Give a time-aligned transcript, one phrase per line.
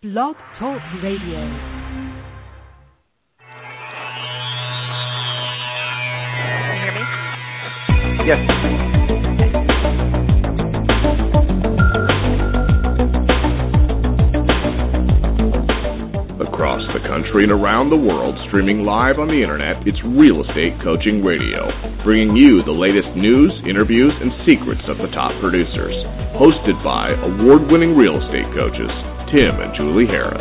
[0.00, 1.40] Blog Talk Radio.
[6.62, 7.02] Can you hear me?
[8.24, 8.38] Yes.
[16.46, 20.74] Across the country and around the world, streaming live on the internet, it's Real Estate
[20.80, 21.66] Coaching Radio,
[22.04, 25.94] bringing you the latest news, interviews, and secrets of the top producers.
[26.38, 28.94] Hosted by award winning real estate coaches,
[29.32, 30.40] Tim and Julie Harris.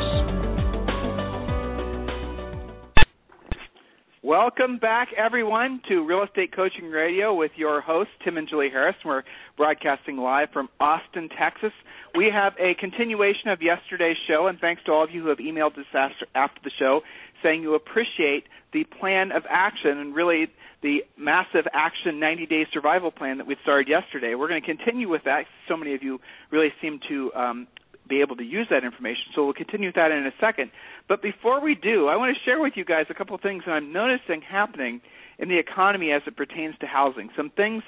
[4.24, 8.96] Welcome back, everyone, to Real Estate Coaching Radio with your hosts, Tim and Julie Harris.
[9.04, 9.24] We're
[9.58, 11.74] broadcasting live from Austin, Texas.
[12.16, 15.40] We have a continuation of yesterday's show, and thanks to all of you who have
[15.40, 17.02] emailed us after, after the show
[17.44, 20.48] saying you appreciate the plan of action and really
[20.82, 24.36] the massive action 90 day survival plan that we started yesterday.
[24.36, 25.46] We're going to continue with that.
[25.68, 26.20] So many of you
[26.52, 27.68] really seem to um,
[28.08, 29.24] be able to use that information.
[29.36, 30.72] So we'll continue with that in a second.
[31.08, 33.64] But before we do, I want to share with you guys a couple of things
[33.66, 35.02] that I'm noticing happening
[35.40, 37.30] in the economy as it pertains to housing.
[37.36, 37.84] Some things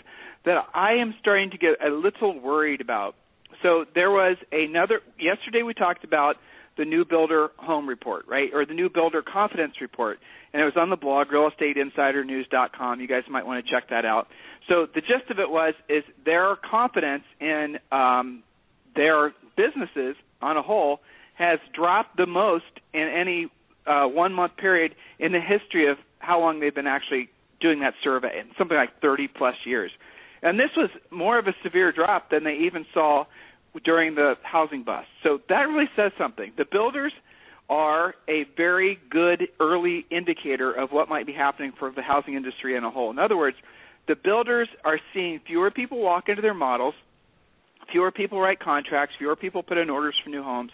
[0.45, 3.15] that I am starting to get a little worried about.
[3.63, 6.37] So there was another yesterday we talked about
[6.77, 8.49] the new builder home report, right?
[8.53, 10.19] Or the new builder confidence report.
[10.53, 13.01] And it was on the blog realestateinsidernews.com.
[13.01, 14.27] You guys might want to check that out.
[14.67, 18.43] So the gist of it was is their confidence in um,
[18.95, 21.01] their businesses on a whole
[21.33, 23.47] has dropped the most in any
[23.85, 27.27] uh, one month period in the history of how long they've been actually
[27.59, 29.91] doing that survey, something like 30 plus years.
[30.41, 33.25] And this was more of a severe drop than they even saw
[33.83, 35.07] during the housing bust.
[35.23, 36.53] So that really says something.
[36.57, 37.11] The builders
[37.69, 42.77] are a very good early indicator of what might be happening for the housing industry
[42.77, 43.11] in a whole.
[43.11, 43.57] In other words,
[44.07, 46.95] the builders are seeing fewer people walk into their models,
[47.91, 50.71] fewer people write contracts, fewer people put in orders for new homes.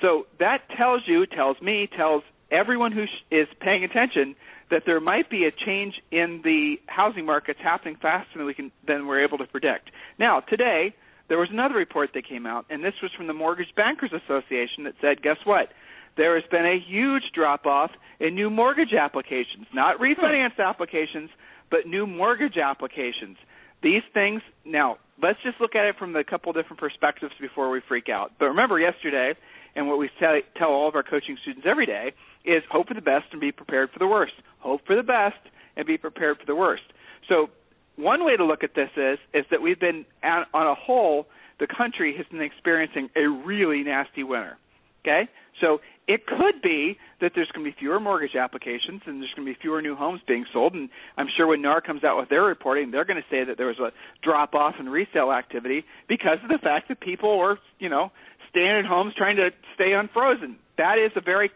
[0.00, 4.34] So that tells you, tells me, tells everyone who is paying attention
[4.70, 8.70] that there might be a change in the housing markets happening faster than we can
[8.86, 9.90] than we're able to predict.
[10.18, 10.94] Now, today
[11.28, 14.84] there was another report that came out, and this was from the Mortgage Bankers Association
[14.84, 15.68] that said, guess what?
[16.16, 20.04] There has been a huge drop off in new mortgage applications, not hmm.
[20.04, 21.30] refinance applications,
[21.70, 23.36] but new mortgage applications.
[23.82, 27.80] These things, now, let's just look at it from a couple different perspectives before we
[27.86, 28.32] freak out.
[28.38, 29.34] But remember yesterday,
[29.74, 32.12] and what we tell, tell all of our coaching students every day,
[32.44, 34.34] is hope for the best and be prepared for the worst.
[34.60, 35.38] Hope for the best
[35.76, 36.82] and be prepared for the worst.
[37.28, 37.50] So
[37.96, 41.26] one way to look at this is is that we've been on a whole
[41.58, 44.56] the country has been experiencing a really nasty winter.
[45.00, 45.28] Okay?
[45.60, 49.46] So it could be that there's going to be fewer mortgage applications and there's going
[49.46, 50.72] to be fewer new homes being sold.
[50.72, 50.88] And
[51.18, 53.66] I'm sure when NAR comes out with their reporting, they're going to say that there
[53.66, 53.92] was a
[54.22, 58.10] drop off in resale activity because of the fact that people were, you know,
[58.48, 60.56] staying at homes trying to stay unfrozen.
[60.78, 61.50] That is a very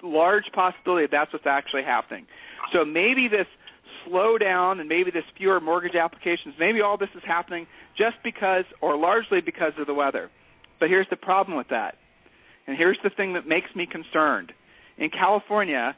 [0.00, 2.26] large possibility that that's what's actually happening.
[2.72, 3.46] So maybe this
[4.06, 7.66] slowdown and maybe this fewer mortgage applications, maybe all this is happening
[7.98, 10.30] just because or largely because of the weather.
[10.78, 11.96] But here's the problem with that.
[12.66, 14.52] And here's the thing that makes me concerned.
[14.98, 15.96] In California,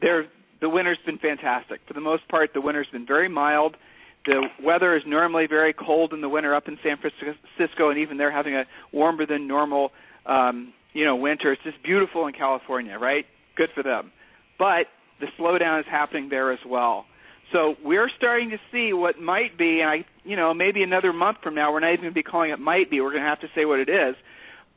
[0.00, 0.26] there
[0.60, 1.80] the winter's been fantastic.
[1.86, 3.76] For the most part, the winter's been very mild.
[4.24, 8.16] The weather is normally very cold in the winter up in San Francisco, and even
[8.16, 9.90] they're having a warmer than normal,
[10.24, 11.52] um, you know, winter.
[11.52, 13.26] It's just beautiful in California, right?
[13.56, 14.10] Good for them.
[14.58, 14.86] But
[15.20, 17.04] the slowdown is happening there as well.
[17.52, 21.38] So we're starting to see what might be, and I, you know, maybe another month
[21.42, 23.00] from now, we're not even going to be calling it might be.
[23.00, 24.16] We're going to have to say what it is,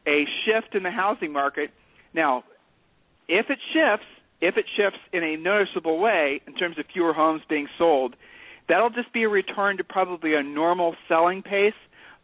[0.09, 1.69] a shift in the housing market.
[2.13, 2.43] Now,
[3.27, 4.07] if it shifts,
[4.41, 8.15] if it shifts in a noticeable way in terms of fewer homes being sold,
[8.67, 11.73] that'll just be a return to probably a normal selling pace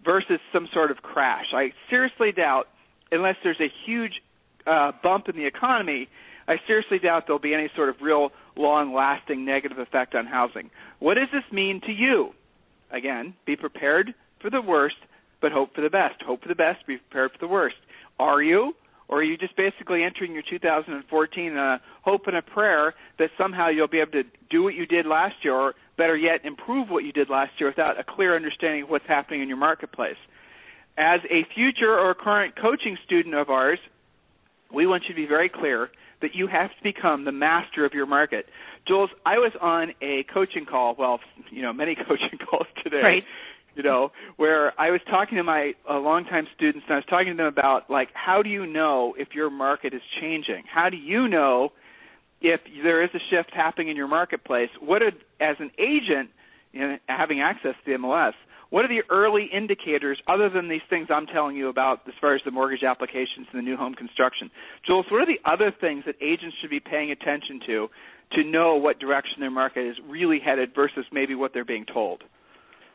[0.03, 1.45] versus some sort of crash.
[1.53, 2.67] I seriously doubt,
[3.11, 4.21] unless there's a huge
[4.65, 6.07] uh, bump in the economy,
[6.47, 10.69] I seriously doubt there'll be any sort of real long lasting negative effect on housing.
[10.99, 12.31] What does this mean to you?
[12.91, 14.95] Again, be prepared for the worst,
[15.41, 16.21] but hope for the best.
[16.21, 17.75] Hope for the best, be prepared for the worst.
[18.19, 18.73] Are you?
[19.07, 22.95] Or are you just basically entering your 2014 in uh, a hope and a prayer
[23.19, 26.43] that somehow you'll be able to do what you did last year, or better yet,
[26.43, 29.57] improve what you did last year without a clear understanding of what's happening in your
[29.57, 30.17] marketplace?
[30.97, 33.79] As a future or current coaching student of ours,
[34.73, 35.89] we want you to be very clear
[36.21, 38.47] that you have to become the master of your market.
[38.87, 41.19] Jules, I was on a coaching call, well,
[41.51, 43.01] you know, many coaching calls today.
[43.03, 43.23] Right.
[43.75, 47.33] You know, where I was talking to my uh, longtime students, and I was talking
[47.33, 50.63] to them about like, how do you know if your market is changing?
[50.73, 51.73] How do you know
[52.41, 54.69] if there is a shift happening in your marketplace?
[54.79, 55.11] What, are,
[55.41, 56.29] as an agent,
[56.71, 58.33] you know, having access to the MLS,
[58.69, 62.35] what are the early indicators other than these things I'm telling you about as far
[62.35, 64.49] as the mortgage applications and the new home construction?
[64.85, 67.89] Jules, what are the other things that agents should be paying attention to
[68.33, 72.23] to know what direction their market is really headed versus maybe what they're being told?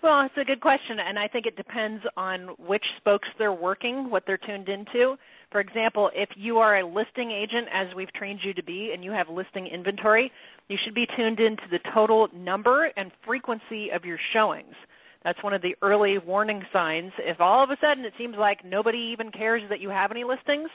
[0.02, 4.08] Well, it's a good question, and I think it depends on which spokes they're working,
[4.08, 5.16] what they're tuned into.
[5.52, 9.04] For example, if you are a listing agent, as we've trained you to be, and
[9.04, 10.32] you have listing inventory,
[10.68, 14.74] you should be tuned into the total number and frequency of your showings.
[15.22, 17.12] That's one of the early warning signs.
[17.18, 20.24] If all of a sudden it seems like nobody even cares that you have any
[20.24, 20.70] listings,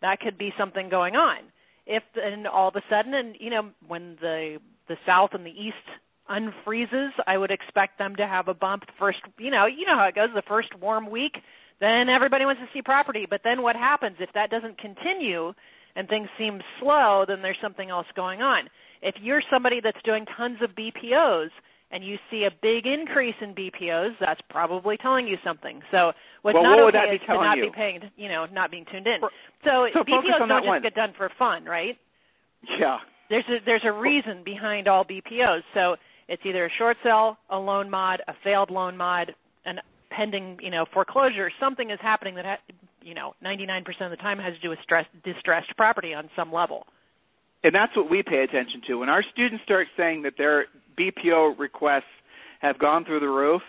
[0.00, 1.40] that could be something going on.
[1.86, 4.56] If then all of a sudden, and you know, when the
[4.88, 5.76] the South and the East
[6.30, 9.18] unfreezes, I would expect them to have a bump first.
[9.38, 10.28] You know, you know how it goes.
[10.34, 11.36] The first warm week,
[11.80, 13.26] then everybody wants to see property.
[13.28, 15.52] But then what happens if that doesn't continue
[15.96, 17.24] and things seem slow?
[17.26, 18.68] Then there's something else going on.
[19.02, 21.48] If you're somebody that's doing tons of BPOs
[21.90, 25.80] and you see a big increase in BPOs, that's probably telling you something.
[25.90, 26.12] So
[26.42, 27.64] what's well, not what okay is to not you?
[27.64, 29.20] be paying, you know, not being tuned in.
[29.64, 30.82] So, so BPOs don't just one.
[30.82, 31.96] get done for fun, right?
[32.78, 32.98] Yeah.
[33.30, 35.62] There's a, there's a reason behind all BPOs.
[35.72, 35.96] So
[36.30, 39.34] it's either a short sale, a loan mod, a failed loan mod,
[39.66, 39.80] an
[40.10, 41.50] pending, you know, foreclosure.
[41.58, 44.78] Something is happening that, ha- you know, 99% of the time has to do with
[44.82, 46.86] stress, distressed property on some level.
[47.64, 48.94] And that's what we pay attention to.
[48.94, 50.66] When our students start saying that their
[50.96, 52.04] BPO requests
[52.60, 53.62] have gone through the roof,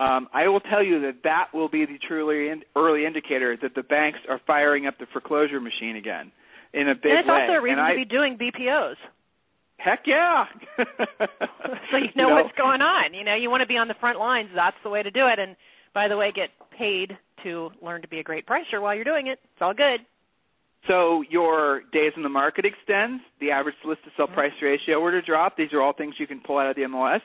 [0.00, 3.74] um, I will tell you that that will be the truly in, early indicator that
[3.74, 6.32] the banks are firing up the foreclosure machine again
[6.72, 7.10] in a big way.
[7.10, 7.42] and it's way.
[7.42, 8.96] also a reason and to I, be doing BPOs.
[9.78, 10.44] Heck yeah!
[10.76, 11.26] so you
[11.92, 13.14] know, you know what's going on.
[13.14, 14.50] You know, you want to be on the front lines.
[14.54, 15.38] That's the way to do it.
[15.38, 15.56] And
[15.94, 19.28] by the way, get paid to learn to be a great pricer while you're doing
[19.28, 19.38] it.
[19.44, 20.00] It's all good.
[20.86, 23.22] So your days in the market extends.
[23.40, 24.34] The average list to sell Mm-hmm.
[24.34, 25.56] price ratio were to drop.
[25.56, 27.20] These are all things you can pull out of the MLS.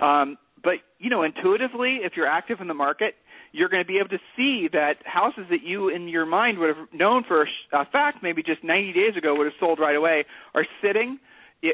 [0.00, 3.14] Um, but you know, intuitively, if you're active in the market,
[3.52, 6.74] you're going to be able to see that houses that you, in your mind, would
[6.76, 10.24] have known for a fact maybe just 90 days ago would have sold right away
[10.54, 11.20] are sitting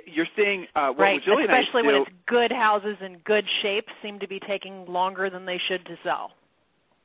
[0.06, 3.44] you're seeing uh, what right, was really especially nice when it's good houses in good
[3.62, 6.32] shape seem to be taking longer than they should to sell.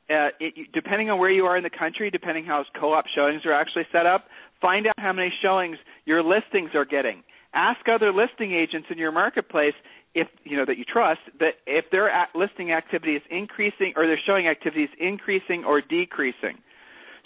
[0.09, 3.53] Uh, it, depending on where you are in the country, depending how co-op showings are
[3.53, 4.25] actually set up,
[4.61, 7.23] find out how many showings your listings are getting.
[7.53, 9.73] Ask other listing agents in your marketplace
[10.13, 14.19] if you know that you trust that if their listing activity is increasing or their
[14.25, 16.57] showing activity is increasing or decreasing.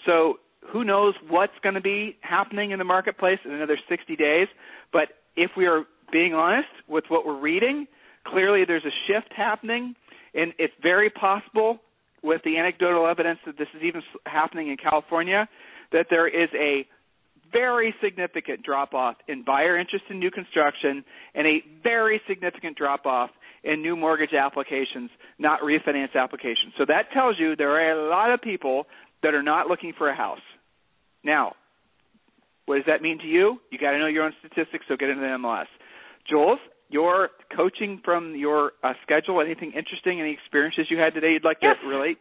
[0.05, 4.47] So who knows what's going to be happening in the marketplace in another 60 days?
[4.91, 7.87] But if we are being honest with what we're reading,
[8.25, 9.95] clearly there's a shift happening,
[10.33, 11.79] and it's very possible
[12.23, 15.47] with the anecdotal evidence that this is even happening in California
[15.91, 16.85] that there is a
[17.51, 21.03] very significant drop off in buyer interest in new construction
[21.33, 23.31] and a very significant drop off
[23.63, 25.09] in new mortgage applications,
[25.39, 26.73] not refinance applications.
[26.77, 28.85] So that tells you there are a lot of people
[29.23, 30.39] that are not looking for a house.
[31.23, 31.53] Now,
[32.69, 33.57] what does that mean to you?
[33.71, 35.65] You got to know your own statistics, so get into the MLS.
[36.29, 41.43] Jules, your coaching from your uh, schedule, anything interesting, any experiences you had today you'd
[41.43, 41.77] like yes.
[41.81, 42.19] to relate?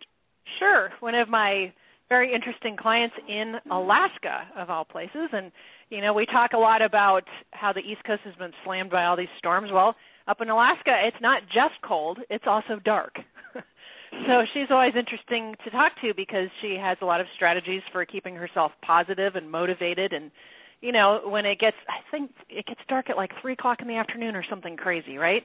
[0.58, 0.88] Sure.
[1.00, 1.70] One of my
[2.08, 5.28] very interesting clients in Alaska, of all places.
[5.34, 5.52] And,
[5.90, 9.04] you know, we talk a lot about how the East Coast has been slammed by
[9.04, 9.68] all these storms.
[9.70, 9.96] Well,
[10.28, 13.16] up in Alaska, it's not just cold, it's also dark.
[14.26, 18.04] so she's always interesting to talk to because she has a lot of strategies for
[18.04, 20.30] keeping herself positive and motivated and
[20.80, 23.88] you know, when it gets, I think it gets dark at like three o'clock in
[23.88, 25.42] the afternoon or something crazy, right?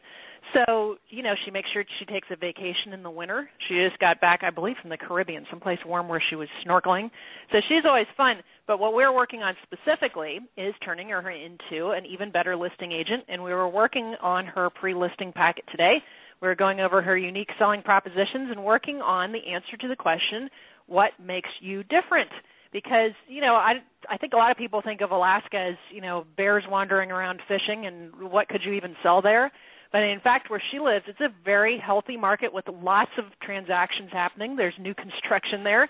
[0.53, 3.49] So, you know, she makes sure she takes a vacation in the winter.
[3.67, 7.09] She just got back, I believe, from the Caribbean, someplace warm where she was snorkeling.
[7.51, 8.37] So she's always fun.
[8.67, 13.23] But what we're working on specifically is turning her into an even better listing agent,
[13.27, 15.95] and we were working on her pre-listing packet today.
[16.43, 19.95] We are going over her unique selling propositions and working on the answer to the
[19.95, 20.49] question,
[20.85, 22.29] what makes you different?
[22.73, 23.75] because you know I
[24.09, 27.39] I think a lot of people think of Alaska as you know bears wandering around
[27.47, 29.51] fishing and what could you even sell there.
[29.93, 34.09] But in fact, where she lives, it's a very healthy market with lots of transactions
[34.11, 34.55] happening.
[34.55, 35.87] There's new construction there.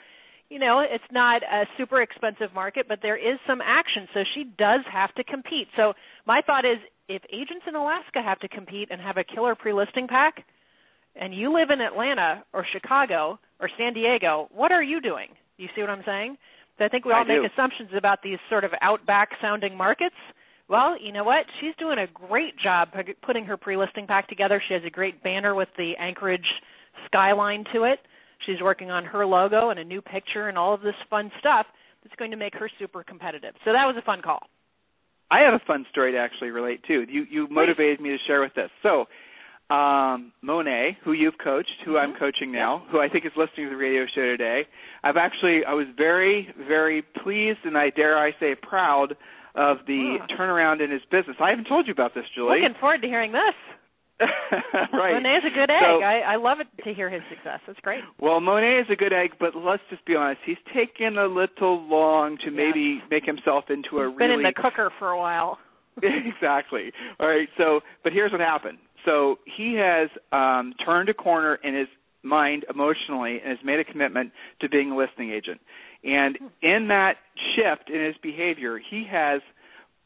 [0.50, 4.10] You know, it's not a super expensive market, but there is some action.
[4.14, 5.70] So she does have to compete.
[5.78, 5.94] So
[6.28, 10.08] my thought is if agents in Alaska have to compete and have a killer pre-listing
[10.08, 10.44] pack,
[11.16, 15.28] and you live in Atlanta or Chicago or San Diego, what are you doing?
[15.58, 16.38] You see what I'm saying?
[16.78, 17.48] So I think we all I make do.
[17.54, 20.16] assumptions about these sort of outback sounding markets.
[20.70, 21.46] Well, you know what?
[21.60, 22.90] She's doing a great job
[23.22, 24.62] putting her pre-listing pack together.
[24.68, 26.48] She has a great banner with the Anchorage
[27.06, 28.00] skyline to it.
[28.46, 31.68] She's working on her logo and a new picture and all of this fun stuff
[32.04, 33.54] that's going to make her super competitive.
[33.66, 34.40] So that was a fun call.
[35.36, 36.96] I have a fun story to actually relate to.
[37.10, 38.70] You you motivated me to share with this.
[38.84, 38.94] So
[39.74, 43.70] um, Monet, who you've coached, who I'm coaching now, who I think is listening to
[43.72, 44.60] the radio show today.
[45.04, 49.16] I've actually, I was very, very pleased and I dare I say proud
[49.56, 50.26] of the Oh.
[50.36, 51.38] turnaround in his business.
[51.40, 52.60] I haven't told you about this, Julie.
[52.62, 53.56] Looking forward to hearing this.
[54.94, 55.14] right.
[55.14, 55.82] Monet's a good egg.
[55.82, 57.60] So- I, I love it to hear his success.
[57.66, 58.02] That's great.
[58.20, 60.42] Well, Monet is a good egg, but let's just be honest.
[60.46, 64.54] He's taken a little long to maybe make himself into a He's been really in
[64.56, 65.58] the cooker for a while.
[66.02, 66.92] exactly.
[67.20, 67.48] All right.
[67.58, 68.78] So, but here's what happened.
[69.06, 71.88] So he has um, turned a corner in his
[72.24, 75.60] mind emotionally and has made a commitment to being a listing agent.
[76.04, 77.16] And in that
[77.56, 79.42] shift in his behavior, he has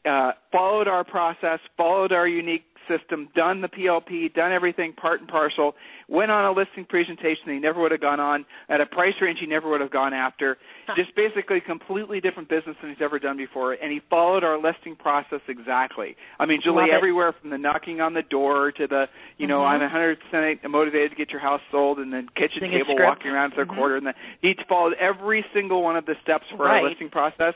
[0.04, 5.28] uh, followed our process, followed our unique system, done the PLP, done everything part and
[5.28, 5.74] parcel,
[6.08, 9.14] went on a listing presentation that he never would have gone on, at a price
[9.20, 10.56] range he never would have gone after,
[10.96, 14.96] just basically completely different business than he's ever done before, and he followed our listing
[14.96, 16.16] process exactly.
[16.40, 19.68] I mean, Julie, everywhere from the knocking on the door to the, you know, Mhm.
[19.68, 23.30] I'm 100% motivated to get your house sold, and then kitchen Sing a table walking
[23.30, 23.76] around to the Mhm.
[23.76, 26.82] quarter, and the, he followed every single one of the steps for Right.
[26.82, 27.54] our listing process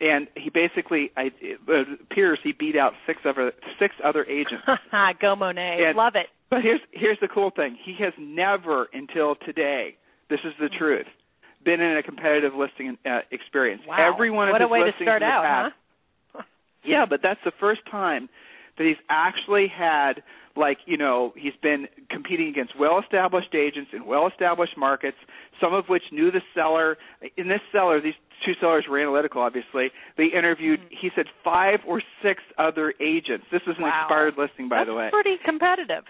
[0.00, 1.60] and he basically I, it
[2.00, 4.64] appears he beat out six other six other agents.
[5.20, 5.84] Go Monet.
[5.86, 6.26] And- love it.
[6.50, 9.96] But here's here's the cool thing: he has never until today.
[10.28, 11.06] This is the truth.
[11.64, 13.82] Been in a competitive listing uh, experience.
[13.86, 14.12] Wow.
[14.14, 15.74] Every one of what a his way to start out, past,
[16.32, 16.42] huh?
[16.84, 18.30] yeah, but that's the first time
[18.80, 20.22] that he's actually had
[20.56, 25.18] like, you know, he's been competing against well-established agents in well-established markets,
[25.60, 26.96] some of which knew the seller.
[27.36, 29.90] In this seller, these two sellers were analytical, obviously.
[30.16, 30.94] They interviewed, mm-hmm.
[30.98, 33.44] he said, five or six other agents.
[33.52, 34.06] This is an Wow.
[34.06, 35.10] expired listing, by That's the way.
[35.12, 36.04] pretty competitive.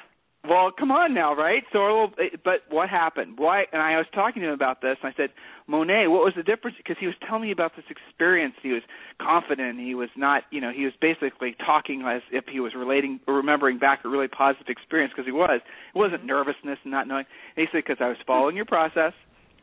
[0.49, 1.65] Well, come on now, right?
[1.71, 3.35] So, little, but what happened?
[3.37, 3.65] Why?
[3.73, 5.31] And I was talking to him about this, and I said,
[5.67, 6.79] Monet, what was the difference?
[6.79, 8.55] Because he was telling me about this experience.
[8.63, 8.83] He was
[9.21, 9.79] confident.
[9.79, 13.35] He was not, you know, he was basically talking as if he was relating, or
[13.35, 15.13] remembering back a really positive experience.
[15.15, 15.61] Because he was.
[15.95, 17.27] It wasn't nervousness and not knowing.
[17.57, 19.13] And he said, because I was following your process.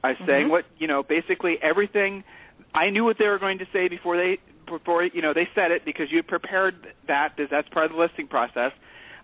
[0.04, 0.52] I was saying Mhm.
[0.52, 2.24] what, you know, basically everything.
[2.76, 5.72] I knew what they were going to say before they, before you know, they said
[5.72, 8.74] it because you prepared that because that's part of the listing process.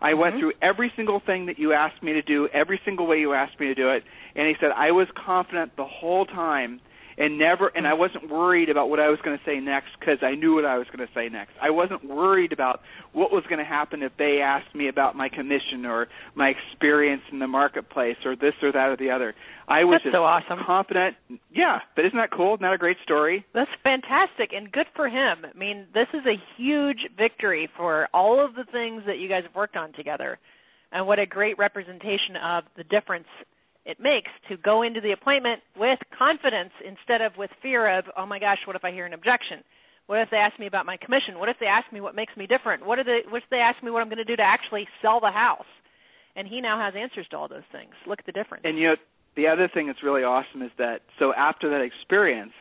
[0.03, 0.39] I went Mhm.
[0.39, 3.59] through every single thing that you asked me to do, every single way you asked
[3.59, 4.03] me to do it,
[4.35, 6.81] and he said I was confident the whole time
[7.17, 10.19] and never and I wasn't worried about what I was going to say next cuz
[10.21, 11.53] I knew what I was going to say next.
[11.61, 15.29] I wasn't worried about what was going to happen if they asked me about my
[15.29, 19.35] commission or my experience in the marketplace or this or that or the other.
[19.67, 20.59] I was That's just so awesome.
[20.65, 21.15] confident.
[21.51, 22.57] Yeah, but isn't that cool?
[22.59, 23.45] Not a great story?
[23.53, 25.45] That's fantastic and good for him.
[25.45, 29.43] I mean, this is a huge victory for all of the things that you guys
[29.43, 30.37] have worked on together.
[30.91, 33.27] And what a great representation of the difference
[33.85, 38.25] it makes to go into the appointment with confidence instead of with fear of, oh
[38.25, 39.63] my gosh, what if I hear an objection?
[40.07, 41.39] What if they ask me about my commission?
[41.39, 42.85] What if they ask me what makes me different?
[42.85, 44.87] What if they, what if they ask me what I'm going to do to actually
[45.01, 45.69] sell the house?
[46.35, 47.93] And he now has answers to all those things.
[48.07, 48.63] Look at the difference.
[48.65, 48.95] And you know,
[49.35, 52.51] the other thing that's really awesome is that so after that experience,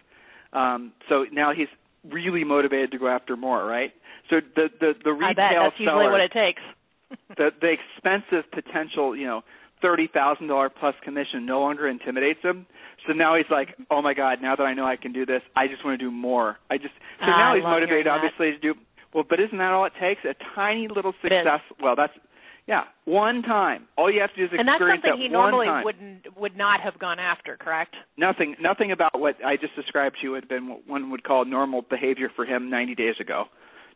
[0.53, 1.69] um, so now he's
[2.09, 3.93] really motivated to go after more, right?
[4.31, 6.63] So the the the retail I bet that's usually what it takes.
[7.37, 9.43] the the expensive potential, you know,
[9.83, 12.67] thirty thousand dollar plus commission no longer intimidates him.
[13.07, 15.43] So now he's like, oh my god, now that I know I can do this,
[15.57, 16.59] I just want to do more.
[16.71, 18.75] I just so Ah, now I he's motivated, obviously, to do.
[19.13, 20.25] Well, but isn't that all it takes?
[20.25, 21.61] A tiny little success.
[21.81, 22.15] Well, that's
[22.67, 23.89] yeah, one time.
[23.99, 25.85] All you have to do is and that's something that he normally time.
[25.85, 27.97] wouldn't would not have gone after, correct?
[28.17, 31.45] Nothing, nothing about what I just described to you had been what one would call
[31.45, 33.47] normal behavior for him 90 days ago.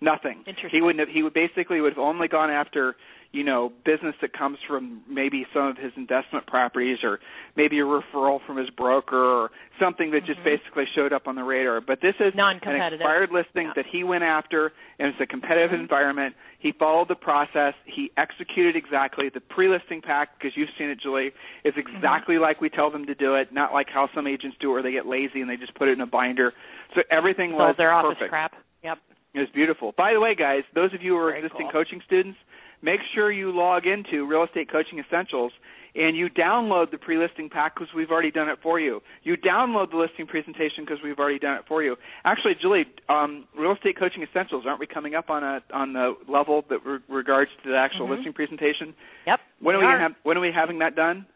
[0.01, 0.39] Nothing.
[0.47, 0.71] Interesting.
[0.71, 1.09] He wouldn't have.
[1.09, 2.97] He would basically would have only gone after,
[3.33, 7.19] you know, business that comes from maybe some of his investment properties, or
[7.57, 9.51] maybe a referral from his broker, or
[9.81, 10.45] something that just Mhm.
[10.45, 11.81] basically showed up on the radar.
[11.81, 12.61] But this is an
[12.93, 13.73] expired listing Yeah.
[13.75, 15.81] that he went after, and it's a competitive Mhm.
[15.81, 16.37] environment.
[16.59, 17.75] He followed the process.
[17.85, 21.33] He executed exactly the pre-listing pack because you've seen it, Julie.
[21.65, 21.97] Is Mm-hmm.
[21.97, 24.73] exactly like we tell them to do it, not like how some agents do it,
[24.75, 26.53] where they get lazy and they just put it in a binder.
[26.95, 28.31] So everything was Sold their office perfect.
[28.31, 28.57] crap.
[28.83, 28.99] Yep.
[29.37, 29.93] It was beautiful.
[29.99, 31.73] By the way, guys, those of you who are Very existing cool.
[31.85, 32.39] coaching students,
[32.81, 35.53] make sure you log into Real Estate Coaching Essentials
[35.95, 39.03] and you download the pre-listing pack because we've already done it for you.
[39.25, 41.97] You download the listing presentation because we've already done it for you.
[42.25, 46.17] Actually, Julie, um, Real Estate Coaching Essentials, aren't we coming up on a on the
[46.29, 48.17] level that re- regards to the actual Mhm.
[48.17, 48.95] listing presentation?
[49.27, 49.41] Yep.
[49.61, 49.93] When are we we are.
[49.97, 51.27] gonna have, when are we having that done?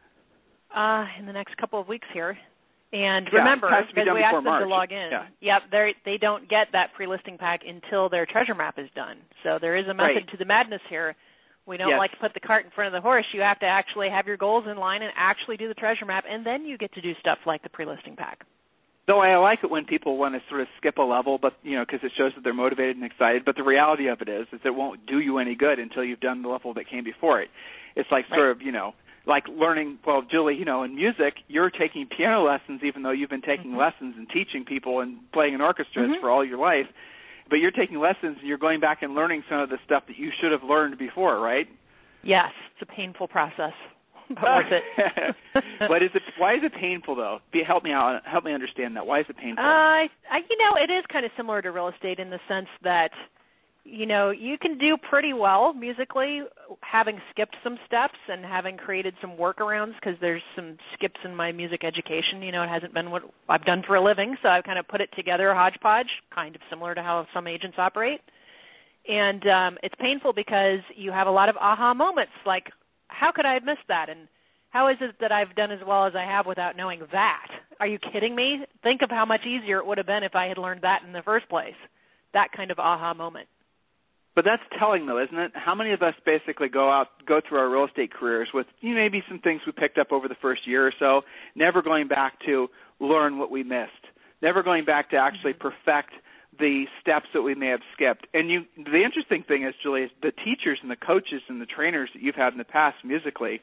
[0.75, 2.39] Uh, in the next couple of weeks here.
[2.93, 5.11] And Yeah, remember, has to be because we asked them to log in.
[5.13, 5.27] Yeah.
[5.41, 9.19] Yep, they they don't get that pre-listing pack until their treasure map is done.
[9.45, 10.29] So there is a method Right.
[10.31, 11.15] to the madness here.
[11.67, 11.99] We don't Yes.
[11.99, 13.27] like to put the cart in front of the horse.
[13.33, 16.25] You have to actually have your goals in line and actually do the treasure map,
[16.29, 18.45] and then you get to do stuff like the pre-listing pack.
[19.07, 21.77] Though I like it when people want to sort of skip a level, but you
[21.77, 23.45] know, because it shows that they're motivated and excited.
[23.45, 26.21] But the reality of it is, is it won't do you any good until you've
[26.21, 27.51] done the level that came before it.
[27.97, 28.95] It's like sort of you know,
[29.27, 29.99] like learning.
[30.07, 33.73] Well, Julie, you know, in music, you're taking piano lessons, even though you've been taking
[33.73, 33.81] mm-hmm.
[33.81, 36.21] lessons and teaching people and playing in orchestras mm-hmm.
[36.21, 36.87] for all your life.
[37.49, 40.17] But you're taking lessons and you're going back and learning some of the stuff that
[40.17, 41.67] you should have learned before, right?
[42.23, 43.73] Yes, it's a painful process.
[44.29, 45.35] but worth it.
[45.89, 46.23] but is it?
[46.39, 47.39] Why is it painful though?
[47.53, 48.21] Be, help me out.
[48.25, 49.05] Help me understand that.
[49.05, 49.65] Why is it painful?
[49.65, 52.69] Uh, I, you know, it is kind of similar to real estate in the sense
[52.85, 53.11] that,
[53.91, 56.43] you know, you can do pretty well musically,
[56.81, 61.51] having skipped some steps and having created some workarounds because there's some skips in my
[61.51, 62.43] music education.
[62.43, 64.87] You know, it hasn't been what I've done for a living, so I've kind of
[64.87, 68.21] put it together hodgepodge, kind of similar to how some agents operate.
[69.09, 72.67] And um, it's painful because you have a lot of aha moments, like
[73.09, 74.09] how could I have missed that?
[74.09, 74.29] And
[74.71, 77.49] how is it that I've done as well as I have without knowing that?
[77.81, 78.65] Are you kidding me?
[78.85, 81.13] Think of how much easier it would have been if I had learned that in
[81.13, 81.75] the first place.
[82.35, 83.49] That kind of aha moment.
[84.41, 85.53] But that's telling, though, isn't it?
[85.55, 88.95] How many of us basically go out, go through our real estate careers with you
[88.95, 91.21] know, maybe some things we picked up over the first year or so,
[91.55, 92.69] never going back to
[93.01, 93.91] learn what we missed,
[94.41, 95.69] never going back to actually mm-hmm.
[95.69, 96.15] perfect
[96.59, 98.29] the steps that we may have skipped.
[98.33, 101.67] And you, the interesting thing is, Julie, is the teachers and the coaches and the
[101.67, 103.61] trainers that you've had in the past musically,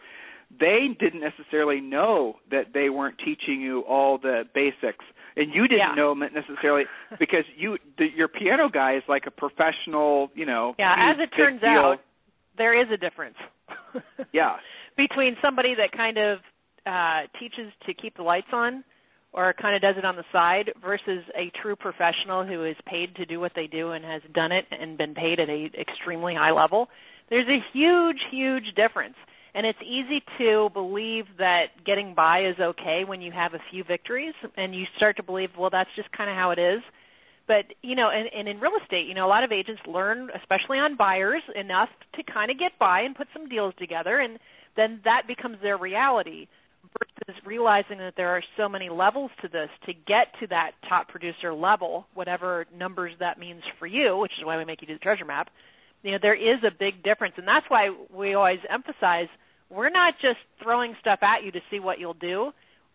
[0.60, 5.05] they didn't necessarily know that they weren't teaching you all the basics
[5.38, 5.96] and you didn't yeah.
[5.96, 6.84] know necessarily
[7.20, 11.29] because you the, your piano guy is like a professional you know yeah as it
[11.36, 11.70] turns deal.
[11.70, 12.00] out
[12.58, 13.38] there is a difference
[14.34, 14.58] yeah
[14.98, 16.39] between somebody that kind of
[16.86, 18.84] uh teaches to keep the lights on
[19.34, 23.15] or kind of does it on the side versus a true professional who is paid
[23.15, 26.34] to do what they do and has done it and been paid at a extremely
[26.34, 26.89] high level
[27.29, 29.15] there's a huge huge difference
[29.54, 33.84] and it's easy to believe that getting by is okay when you have a few
[33.84, 36.82] victories and you start to believe well that's just kind of how it is
[37.48, 40.30] but you know and, and in real estate you know a lot of agents learn
[40.36, 44.39] especially on buyers enough to kind of get by and put some deals together and
[44.75, 46.48] then that becomes their reality
[47.27, 51.10] versus realizing that there are so many levels to this to get to that top
[51.10, 54.94] producer level, whatever numbers that means for you, which is why we make you do
[54.94, 55.50] the treasure map.
[56.04, 59.28] You know, there is a big difference, and that's why we always emphasize
[59.69, 62.51] we're not just throwing stuff at you to see what you'll do.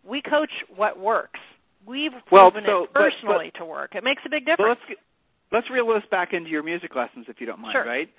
[0.07, 1.39] We coach what works.
[1.85, 3.95] We've well, proven so, it personally but, but, to work.
[3.95, 4.79] It makes a big difference.
[4.87, 4.99] let's
[5.51, 7.85] let's reel this back into your music lessons, if you don't mind, sure.
[7.85, 8.09] right?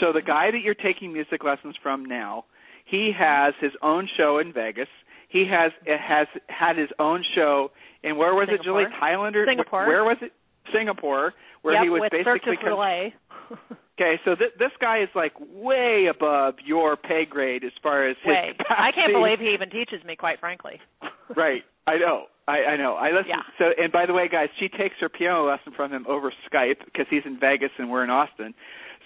[0.00, 2.44] So the guy that you're taking music lessons from now,
[2.84, 4.88] he has his own show in Vegas.
[5.28, 7.70] He has has had his own show
[8.02, 8.82] in where was Singapore.
[8.82, 9.00] it, Julie?
[9.00, 9.86] Thailand or Singapore.
[9.86, 10.32] Where was it?
[10.72, 12.42] Singapore, where yep, he was basically.
[12.42, 13.10] Cirque du Soleil.
[13.98, 18.16] Okay, so th- this guy is like way above your pay grade as far as
[18.22, 18.54] his way.
[18.58, 18.82] capacity.
[18.82, 20.80] I can't believe he even teaches me, quite frankly.
[21.36, 22.94] right, I know, I, I know.
[22.94, 23.28] I listen.
[23.28, 23.42] Yeah.
[23.58, 26.84] So, and by the way, guys, she takes her piano lesson from him over Skype
[26.84, 28.54] because he's in Vegas and we're in Austin.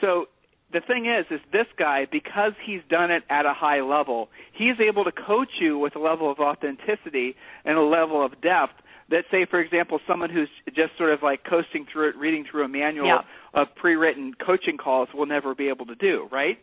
[0.00, 0.26] So
[0.72, 4.80] the thing is, is this guy because he's done it at a high level, he's
[4.80, 8.74] able to coach you with a level of authenticity and a level of depth
[9.10, 12.64] that say for example someone who's just sort of like coasting through it reading through
[12.64, 13.20] a manual yeah.
[13.54, 16.58] of pre-written coaching calls will never be able to do right?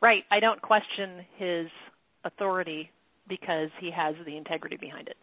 [0.00, 0.24] Right.
[0.30, 1.68] I don't question his
[2.24, 2.90] authority
[3.28, 5.16] because he has the integrity behind it.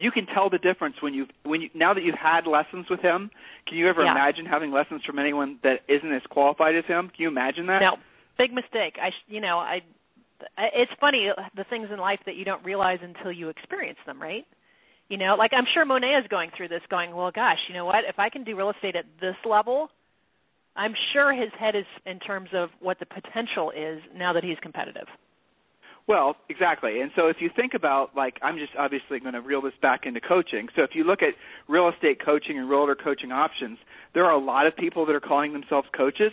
[0.00, 3.00] You can tell the difference when you've when you now that you've had lessons with
[3.00, 3.30] him
[3.68, 4.10] can you ever yeah.
[4.10, 7.08] imagine having lessons from anyone that isn't as qualified as him?
[7.14, 7.80] Can you imagine that?
[7.80, 7.96] No.
[8.36, 8.96] Big mistake.
[9.00, 9.80] I you know i
[10.58, 14.44] it's funny the things in life that you don't realize until you experience them right
[15.12, 17.84] you know, like I'm sure Monet is going through this, going, well, gosh, you know
[17.84, 18.04] what?
[18.08, 19.90] If I can do real estate at this level,
[20.74, 24.56] I'm sure his head is in terms of what the potential is now that he's
[24.62, 25.06] competitive.
[26.08, 27.02] Well, exactly.
[27.02, 30.06] And so if you think about, like, I'm just obviously going to reel this back
[30.06, 30.68] into coaching.
[30.74, 31.34] So if you look at
[31.68, 33.76] real estate coaching and realtor coaching options,
[34.14, 36.32] there are a lot of people that are calling themselves coaches.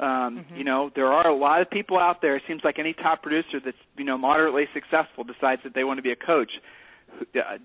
[0.00, 0.56] Um, mm-hmm.
[0.56, 2.36] You know, there are a lot of people out there.
[2.36, 5.98] It seems like any top producer that's you know moderately successful decides that they want
[5.98, 6.50] to be a coach.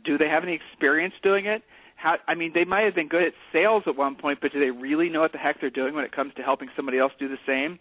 [0.03, 1.63] Do they have any experience doing it?
[1.95, 4.59] How, I mean, they might have been good at sales at one point, but do
[4.59, 7.11] they really know what the heck they're doing when it comes to helping somebody else
[7.19, 7.77] do the same?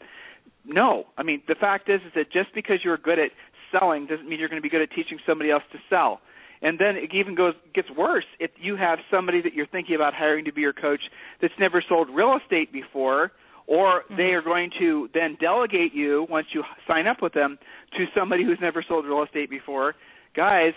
[0.65, 1.07] No.
[1.17, 3.31] I mean, the fact is, is that just because you're good at
[3.71, 6.21] selling doesn't mean you're going to be good at teaching somebody else to sell.
[6.61, 10.15] And then it even goes gets worse if you have somebody that you're thinking about
[10.15, 11.03] hiring to be your coach
[11.41, 13.31] that's never sold real estate before,
[13.67, 14.17] or mm-hmm.
[14.17, 17.59] they are going to then delegate you once you sign up with them
[17.97, 19.95] to somebody who's never sold real estate before.
[20.35, 20.73] Guys,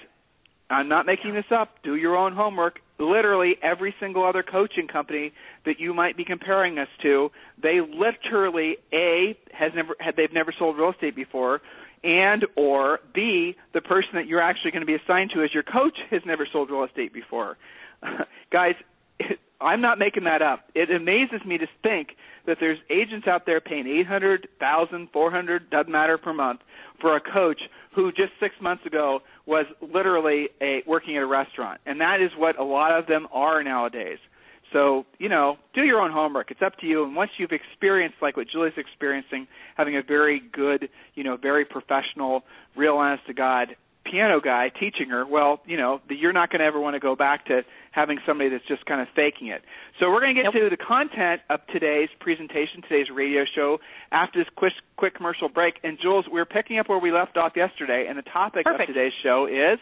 [0.71, 1.69] I'm not making this up.
[1.83, 2.79] Do your own homework.
[2.97, 5.33] Literally every single other coaching company
[5.65, 7.31] that you might be comparing us to,
[7.61, 11.61] they literally a has never had they've never sold real estate before,
[12.03, 15.63] and or b the person that you're actually going to be assigned to as your
[15.63, 17.57] coach has never sold real estate before.
[18.51, 18.75] guys,
[19.61, 20.65] I'm not making that up.
[20.75, 22.09] It amazes me to think
[22.47, 26.61] that there's agents out there paying eight hundred thousand, four hundred, doesn't matter per month
[26.99, 27.61] for a coach
[27.95, 32.31] who just six months ago was literally a working at a restaurant, and that is
[32.37, 34.19] what a lot of them are nowadays.
[34.73, 36.49] So, you know, do your own homework.
[36.49, 37.03] It's up to you.
[37.03, 41.65] And once you've experienced like what Julie's experiencing, having a very good, you know, very
[41.65, 42.43] professional,
[42.77, 43.75] real honest to God
[44.11, 47.15] piano guy teaching her, well, you know, you're not going to ever want to go
[47.15, 49.61] back to having somebody that's just kind of faking it.
[49.99, 53.79] So we're going to get to the content of today's presentation, today's radio show,
[54.11, 55.75] after this quick, quick commercial break.
[55.83, 58.89] And Jules, we're picking up where we left off yesterday, and the topic Perfect.
[58.89, 59.79] of today's show is.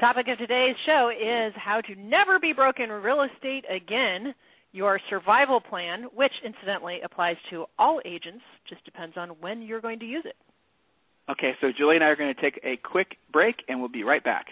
[0.00, 4.34] Topic of today's show is how to never be broke in real estate again.
[4.72, 9.98] Your survival plan, which incidentally applies to all agents, just depends on when you're going
[10.00, 10.34] to use it.
[11.30, 14.02] Okay, so Julie and I are going to take a quick break, and we'll be
[14.02, 14.46] right back.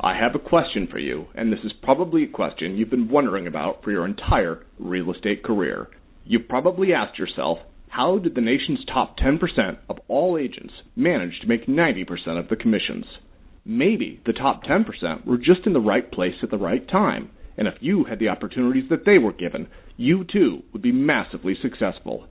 [0.00, 3.46] I have a question for you, and this is probably a question you've been wondering
[3.46, 5.88] about for your entire real estate career.
[6.24, 7.58] You've probably asked yourself,
[7.88, 12.56] how did the nation's top 10% of all agents manage to make 90% of the
[12.56, 13.04] commissions?
[13.64, 17.68] Maybe the top 10% were just in the right place at the right time, and
[17.68, 22.26] if you had the opportunities that they were given, you too would be massively successful.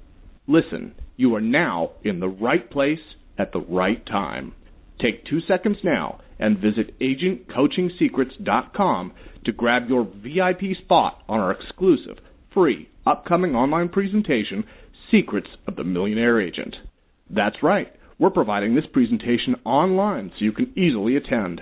[0.47, 4.53] Listen, you are now in the right place at the right time.
[4.99, 9.13] Take two seconds now and visit agentcoachingsecrets.com
[9.45, 12.17] to grab your VIP spot on our exclusive,
[12.57, 14.63] free, upcoming online presentation
[15.11, 16.75] Secrets of the Millionaire Agent.
[17.29, 21.61] That's right, we're providing this presentation online so you can easily attend.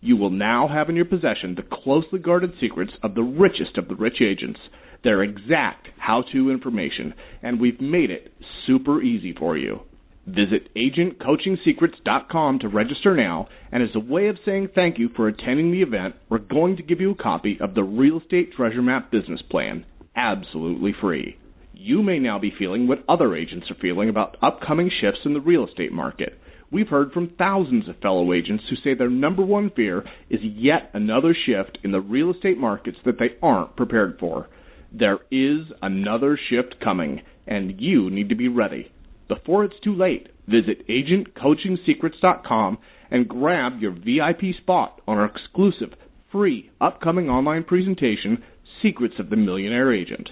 [0.00, 3.86] You will now have in your possession the closely guarded secrets of the richest of
[3.86, 4.58] the rich agents,
[5.04, 8.32] their exact how to information, and we've made it
[8.66, 9.82] super easy for you.
[10.26, 15.70] Visit agentcoachingsecrets.com to register now, and as a way of saying thank you for attending
[15.70, 19.12] the event, we're going to give you a copy of the Real Estate Treasure Map
[19.12, 19.84] Business Plan,
[20.16, 21.36] absolutely free
[21.82, 25.40] you may now be feeling what other agents are feeling about upcoming shifts in the
[25.40, 26.38] real estate market.
[26.70, 30.90] We've heard from thousands of fellow agents who say their number one fear is yet
[30.94, 34.48] another shift in the real estate markets that they aren't prepared for.
[34.92, 38.92] There is another shift coming, and you need to be ready.
[39.28, 42.78] Before it's too late, visit agentcoachingsecrets.com
[43.10, 45.94] and grab your VIP spot on our exclusive,
[46.30, 48.42] free, upcoming online presentation,
[48.82, 50.28] Secrets of the Millionaire Agent.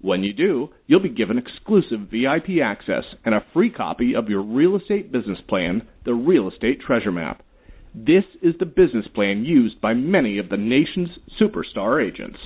[0.00, 4.42] When you do, you'll be given exclusive VIP access and a free copy of your
[4.42, 7.42] real estate business plan, the Real Estate Treasure Map.
[7.94, 12.38] This is the business plan used by many of the nation's superstar agents.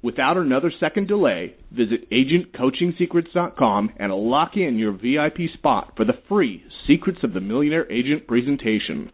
[0.00, 6.64] Without another second delay, visit agentcoachingsecrets.com and lock in your VIP spot for the free
[6.86, 9.12] Secrets of the Millionaire Agent presentation.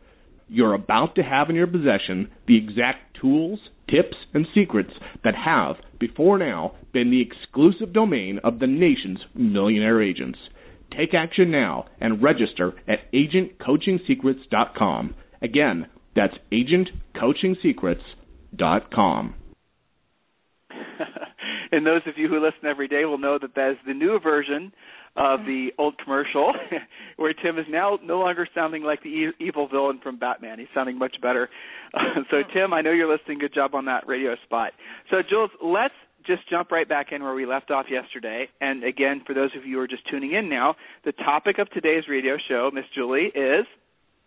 [0.55, 3.59] You're about to have in your possession the exact tools,
[3.91, 4.93] tips, and secrets
[5.25, 10.39] that have, before now, been the exclusive domain of the nation's millionaire agents.
[10.97, 15.15] Take action now and register at agentcoachingsecrets.com.
[15.43, 19.35] Again, that's agentcoachingsecrets.com.
[21.73, 24.21] and those of you who listen every day will know that that is the new
[24.21, 24.73] version
[25.17, 26.53] of the old commercial
[27.17, 30.59] where Tim is now no longer sounding like the e- evil villain from Batman.
[30.59, 31.49] He's sounding much better.
[31.93, 32.01] Uh,
[32.31, 33.39] so Tim, I know you're listening.
[33.39, 34.73] Good job on that radio spot.
[35.11, 35.95] So Jules, let's
[36.27, 38.49] just jump right back in where we left off yesterday.
[38.61, 40.75] And again, for those of you who are just tuning in now,
[41.05, 43.67] the topic of today's radio show, Miss Julie, is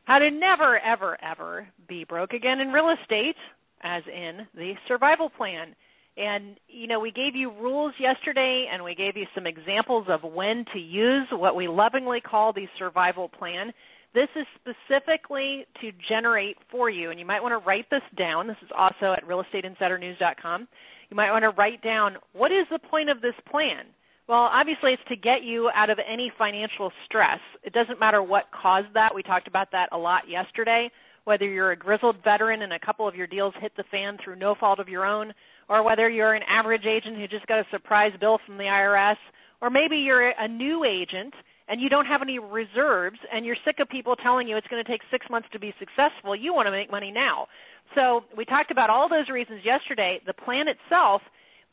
[0.06, 3.36] how to never, ever, ever be broke again in real estate,
[3.82, 5.76] as in the survival plan.
[6.17, 10.23] And, you know, we gave you rules yesterday and we gave you some examples of
[10.23, 13.71] when to use what we lovingly call the survival plan.
[14.15, 18.47] This is specifically to generate for you, and you might want to write this down.
[18.47, 20.67] This is also at realestateinsidernews.com.
[21.10, 23.86] You might want to write down what is the point of this plan?
[24.27, 27.39] Well, obviously, it's to get you out of any financial stress.
[27.63, 29.13] It doesn't matter what caused that.
[29.13, 30.89] We talked about that a lot yesterday.
[31.25, 34.38] Whether you're a grizzled veteran and a couple of your deals hit the fan through
[34.38, 35.34] no fault of your own,
[35.69, 39.17] or whether you're an average agent who just got a surprise bill from the IRS,
[39.62, 41.34] or maybe you're a new agent
[41.67, 44.84] and you don't have any reserves and you're sick of people telling you it's going
[44.84, 47.47] to take six months to be successful, you want to make money now.
[47.95, 50.21] So we talked about all those reasons yesterday.
[50.25, 51.21] The plan itself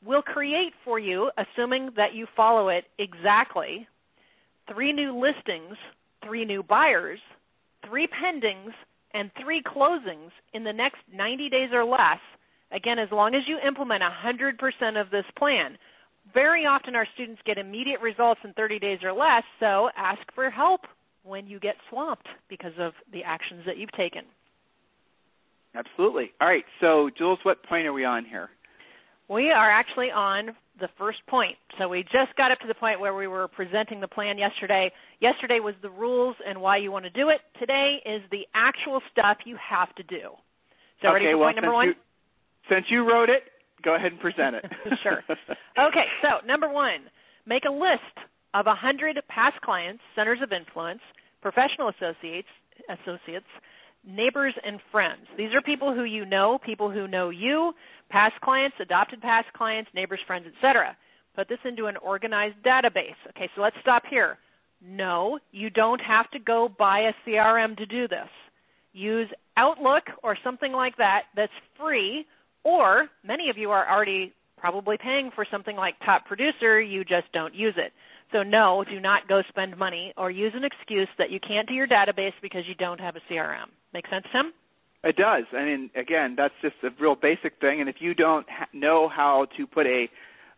[0.05, 3.87] will create for you, assuming that you follow it exactly,
[4.73, 5.77] three new listings,
[6.25, 7.21] three new buyers,
[7.89, 8.73] three pendings,
[9.13, 12.19] and three closings in the next 90 days or less
[12.73, 15.77] Again, as long as you implement 100% of this plan,
[16.33, 20.51] very often our students get immediate results in 30 days or less, so ask for
[20.51, 20.83] help
[21.23, 24.23] when you get swamped because of the actions that you've taken.
[25.75, 26.33] Absolutely.
[26.41, 28.51] All right, so Jules, what point are we on here?
[29.29, 30.51] We are actually on
[30.81, 31.57] the first point.
[31.79, 34.91] So we just got up to the point where we were presenting the plan yesterday.
[35.21, 37.41] Yesterday was the rules and why you want to do it.
[37.59, 40.31] Today is the actual stuff you have to do.
[41.03, 41.89] So okay, ready for well, point number one?
[41.89, 41.95] You,
[42.69, 43.45] since you wrote it,
[43.83, 44.65] go ahead and present it.
[45.03, 45.23] sure.
[45.29, 47.11] Okay, so number one,
[47.47, 51.01] make a list of 100 past clients, centers of influence,
[51.43, 52.49] professional associates,
[52.89, 53.47] associates,
[54.07, 55.27] neighbors, and friends.
[55.37, 57.73] These are people who you know, people who know you,
[58.11, 60.97] past clients, adopted past clients, neighbors, friends, etc.
[61.35, 63.19] Put this into an organized database.
[63.31, 64.39] Okay, so let's stop here.
[64.87, 68.29] No, you don't have to go buy a CRM to do this.
[68.93, 72.27] Use Outlook or something like that that's free,
[72.65, 77.31] or many of you are already probably paying for something like Top Producer, you just
[77.33, 77.93] don't use it.
[78.33, 81.75] So no, do not go spend money or use an excuse that you can't do
[81.75, 83.67] your database because you don't have a CRM.
[83.93, 84.53] Make sense, Tim?
[85.05, 85.45] It does.
[85.53, 87.81] I mean, again, that's just a real basic thing.
[87.81, 90.09] And if you don't ha- know how to put a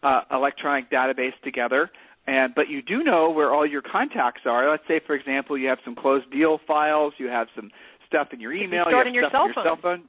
[0.03, 1.91] uh, electronic database together,
[2.29, 4.71] and but you do know where all your contacts are.
[4.71, 7.71] Let's say, for example, you have some closed deal files, you have some
[8.07, 9.65] stuff in your email, you, have in your stuff in your phone.
[9.65, 10.03] cell phone.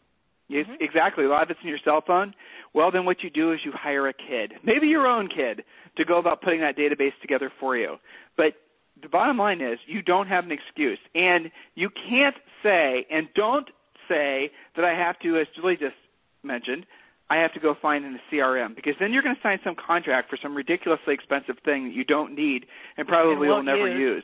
[0.50, 0.84] Yes, mm-hmm.
[0.84, 1.26] exactly.
[1.26, 2.34] A lot of it's in your cell phone.
[2.74, 5.64] Well, then what you do is you hire a kid, maybe your own kid,
[5.98, 7.98] to go about putting that database together for you.
[8.36, 8.54] But
[9.02, 13.68] the bottom line is you don't have an excuse, and you can't say and don't
[14.08, 15.96] say that I have to, as Julie just
[16.44, 16.86] mentioned,
[17.30, 19.76] I have to go find in a CRM because then you're going to sign some
[19.76, 23.90] contract for some ridiculously expensive thing that you don't need and probably and will never
[23.90, 24.24] use.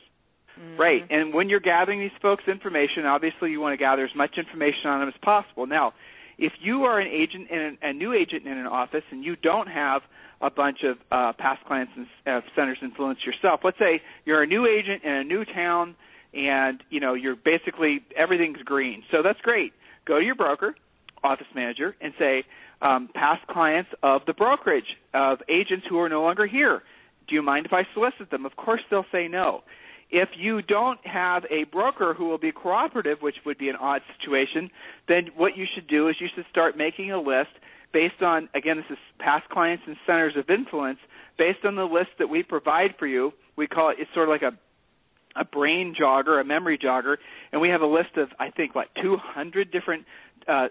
[0.58, 0.80] Mm-hmm.
[0.80, 1.02] Right.
[1.10, 4.86] And when you're gathering these folks' information, obviously you want to gather as much information
[4.86, 5.66] on them as possible.
[5.66, 5.92] Now,
[6.38, 9.68] if you are an agent in a new agent in an office and you don't
[9.68, 10.02] have
[10.40, 14.46] a bunch of uh, past clients and uh, centers influence yourself, let's say you're a
[14.46, 15.94] new agent in a new town
[16.34, 19.02] and you know you're basically everything's green.
[19.10, 19.72] So that's great.
[20.06, 20.74] Go to your broker,
[21.22, 22.44] office manager, and say,
[22.82, 26.82] um, past clients of the brokerage of agents who are no longer here.
[27.28, 28.44] Do you mind if I solicit them?
[28.44, 29.62] Of course, they'll say no.
[30.10, 34.02] If you don't have a broker who will be cooperative, which would be an odd
[34.18, 34.70] situation,
[35.08, 37.50] then what you should do is you should start making a list
[37.92, 40.98] based on, again, this is past clients and centers of influence,
[41.38, 43.32] based on the list that we provide for you.
[43.56, 44.58] We call it, it's sort of like a
[45.36, 47.16] a brain jogger, a memory jogger,
[47.50, 50.04] and we have a list of I think like 200 different
[50.46, 50.68] uh,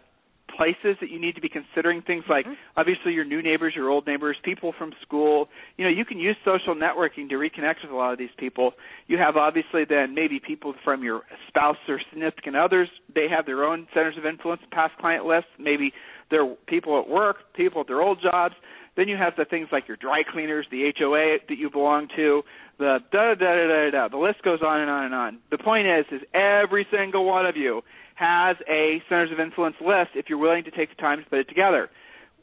[0.55, 2.53] places that you need to be considering things like mm-hmm.
[2.77, 5.49] obviously your new neighbors, your old neighbors, people from school.
[5.77, 8.73] You know, you can use social networking to reconnect with a lot of these people.
[9.07, 12.89] You have obviously then maybe people from your spouse or significant others.
[13.13, 15.49] They have their own centers of influence, past client lists.
[15.59, 15.93] Maybe
[16.29, 18.55] they're people at work, people at their old jobs.
[18.95, 22.43] Then you have the things like your dry cleaners, the HOA that you belong to,
[22.77, 24.07] the da da da da da.
[24.07, 25.39] The list goes on and on and on.
[25.49, 27.81] The point is, is every single one of you
[28.23, 31.39] has a centers of influence list if you're willing to take the time to put
[31.39, 31.89] it together.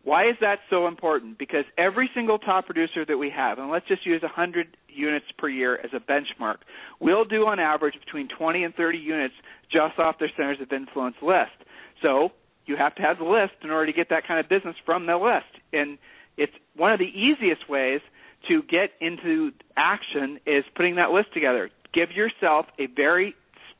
[0.05, 1.39] Why is that so important?
[1.39, 5.49] Because every single top producer that we have, and let's just use 100 units per
[5.49, 6.57] year as a benchmark,
[7.01, 9.35] will do on average between 20 and 30 units
[9.71, 11.57] just off their centers of influence list.
[12.03, 12.31] So
[12.67, 15.07] you have to have the list in order to get that kind of business from
[15.07, 15.63] the list.
[15.73, 15.99] And
[16.37, 18.01] it's one of the easiest ways
[18.49, 21.71] to get into action is putting that list together.
[21.93, 23.35] Give yourself a very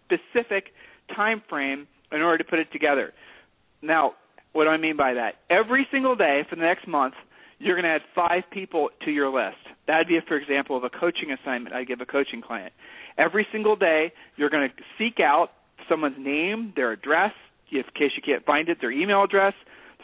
[0.05, 0.73] specific
[1.15, 3.13] time frame in order to put it together.
[3.83, 4.15] Now,
[4.53, 5.35] what do I mean by that?
[5.49, 7.15] Every single day for the next month,
[7.59, 9.59] you're going to add five people to your list.
[9.87, 12.73] That'd be, for example, of a coaching assignment I give a coaching client.
[13.19, 15.51] Every single day, you're going to seek out
[15.89, 17.33] someone's name, their address,
[17.71, 19.55] in case you can't find it, their email address,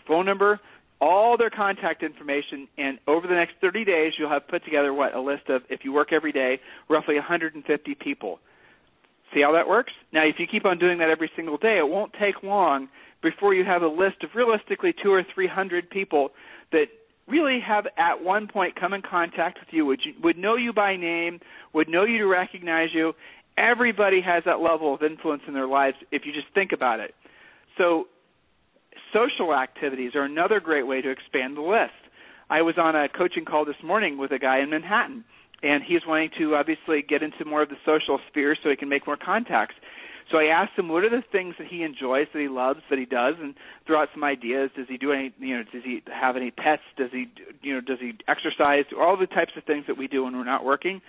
[0.07, 0.61] phone number,
[1.01, 5.15] all their contact information, and over the next 30 days, you'll have put together what
[5.15, 8.39] a list of, if you work every day, roughly 150 people.
[9.35, 9.93] See how that works?
[10.13, 12.89] Now, if you keep on doing that every single day, it won't take long
[13.23, 16.31] before you have a list of realistically two or three hundred people
[16.73, 16.87] that
[17.29, 20.73] really have at one point come in contact with you, would you, would know you
[20.73, 21.41] by name,
[21.73, 23.13] would know you to recognize you.
[23.59, 27.15] Everybody has that level of influence in their lives if you just think about it.
[27.79, 28.07] So
[29.13, 31.93] social activities are another great way to expand the list.
[32.49, 35.25] I was on a coaching call this morning with a guy in Manhattan,
[35.63, 38.89] and he's wanting to obviously get into more of the social sphere so he can
[38.89, 39.75] make more contacts.
[40.31, 42.99] So I asked him what are the things that he enjoys, that he loves, that
[42.99, 43.55] he does, and
[43.87, 44.71] throw out some ideas.
[44.77, 46.83] Does he do any, you know, does he have any pets?
[46.97, 47.27] Does he,
[47.63, 48.85] you know, does he exercise?
[48.99, 51.01] All the types of things that we do when we're not working.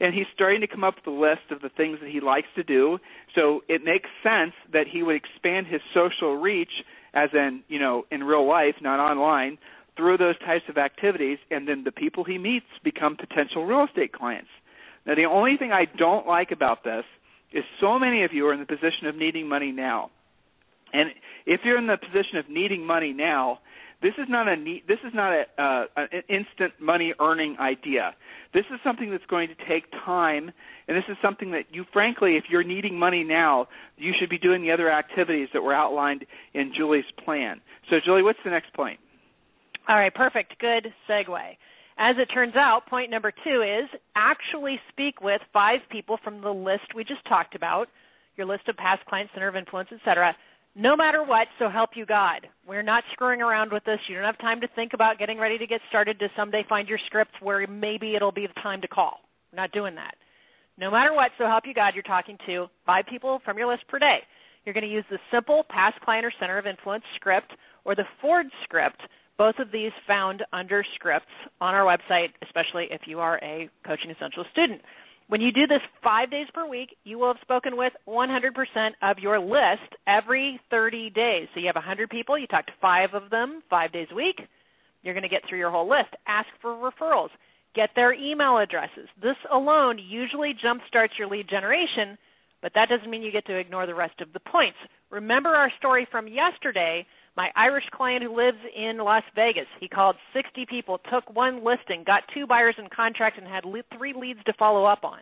[0.00, 2.48] And he's starting to come up with a list of the things that he likes
[2.56, 2.98] to do.
[3.34, 6.72] So it makes sense that he would expand his social reach
[7.14, 9.58] as in, you know, in real life, not online,
[9.96, 14.12] through those types of activities, and then the people he meets become potential real estate
[14.12, 14.50] clients.
[15.06, 17.04] Now, the only thing I don't like about this
[17.52, 20.10] is so many of you are in the position of needing money now.
[20.92, 21.10] And
[21.46, 23.60] if you're in the position of needing money now,
[24.02, 24.56] this is not a
[24.88, 28.14] this is not a, uh, an instant money earning idea.
[28.52, 30.50] This is something that's going to take time,
[30.88, 34.38] and this is something that you, frankly, if you're needing money now, you should be
[34.38, 37.60] doing the other activities that were outlined in Julie's plan.
[37.88, 38.98] So, Julie, what's the next point?
[39.88, 40.58] All right, perfect.
[40.58, 41.56] Good segue.
[41.98, 46.50] As it turns out, point number two is actually speak with five people from the
[46.50, 47.88] list we just talked about,
[48.36, 50.34] your list of past clients, center of influence, etc
[50.74, 52.46] no matter what, so help you God.
[52.66, 53.98] We're not screwing around with this.
[54.08, 56.88] You don't have time to think about getting ready to get started to someday find
[56.88, 59.20] your script where maybe it'll be the time to call.
[59.52, 60.14] We're not doing that.
[60.78, 63.86] No matter what, so help you God, you're talking to five people from your list
[63.88, 64.20] per day.
[64.64, 67.52] You're going to use the simple past client or center of influence script
[67.84, 69.02] or the Ford script.
[69.38, 74.10] Both of these found under scripts on our website, especially if you are a Coaching
[74.10, 74.82] Essentials student.
[75.28, 79.18] When you do this five days per week, you will have spoken with 100% of
[79.18, 81.48] your list every 30 days.
[81.54, 84.40] So you have 100 people, you talk to five of them five days a week.
[85.02, 86.10] You're going to get through your whole list.
[86.26, 87.30] Ask for referrals.
[87.74, 89.08] Get their email addresses.
[89.22, 92.18] This alone usually jumpstarts your lead generation,
[92.60, 94.76] but that doesn't mean you get to ignore the rest of the points.
[95.10, 100.16] Remember our story from yesterday my Irish client who lives in Las Vegas, he called
[100.34, 104.42] 60 people, took one listing, got two buyers in contract, and had le- three leads
[104.44, 105.20] to follow up on.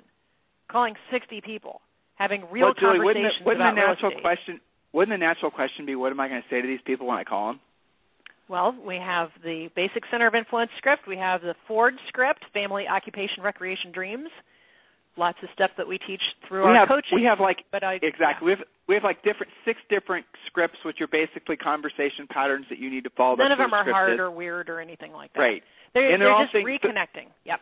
[0.70, 1.80] Calling 60 people,
[2.16, 4.22] having real well, Julie, conversations wouldn't the, wouldn't about the natural real estate.
[4.22, 4.60] question
[4.92, 7.16] wouldn't the natural question be what am I going to say to these people when
[7.16, 7.60] I call them?
[8.48, 11.06] Well, we have the basic center of influence script.
[11.06, 14.28] We have the Ford script, family, occupation, recreation, dreams.
[15.20, 17.20] Lots of stuff that we teach through we our have, coaching.
[17.20, 18.46] We have like but I, exactly.
[18.46, 22.78] We have we have like different six different scripts, which are basically conversation patterns that
[22.78, 23.36] you need to follow.
[23.36, 24.18] None of them are hard is.
[24.18, 25.40] or weird or anything like that.
[25.40, 25.62] Right.
[25.92, 27.28] They're, And they're they're all just things reconnecting.
[27.44, 27.60] Yep.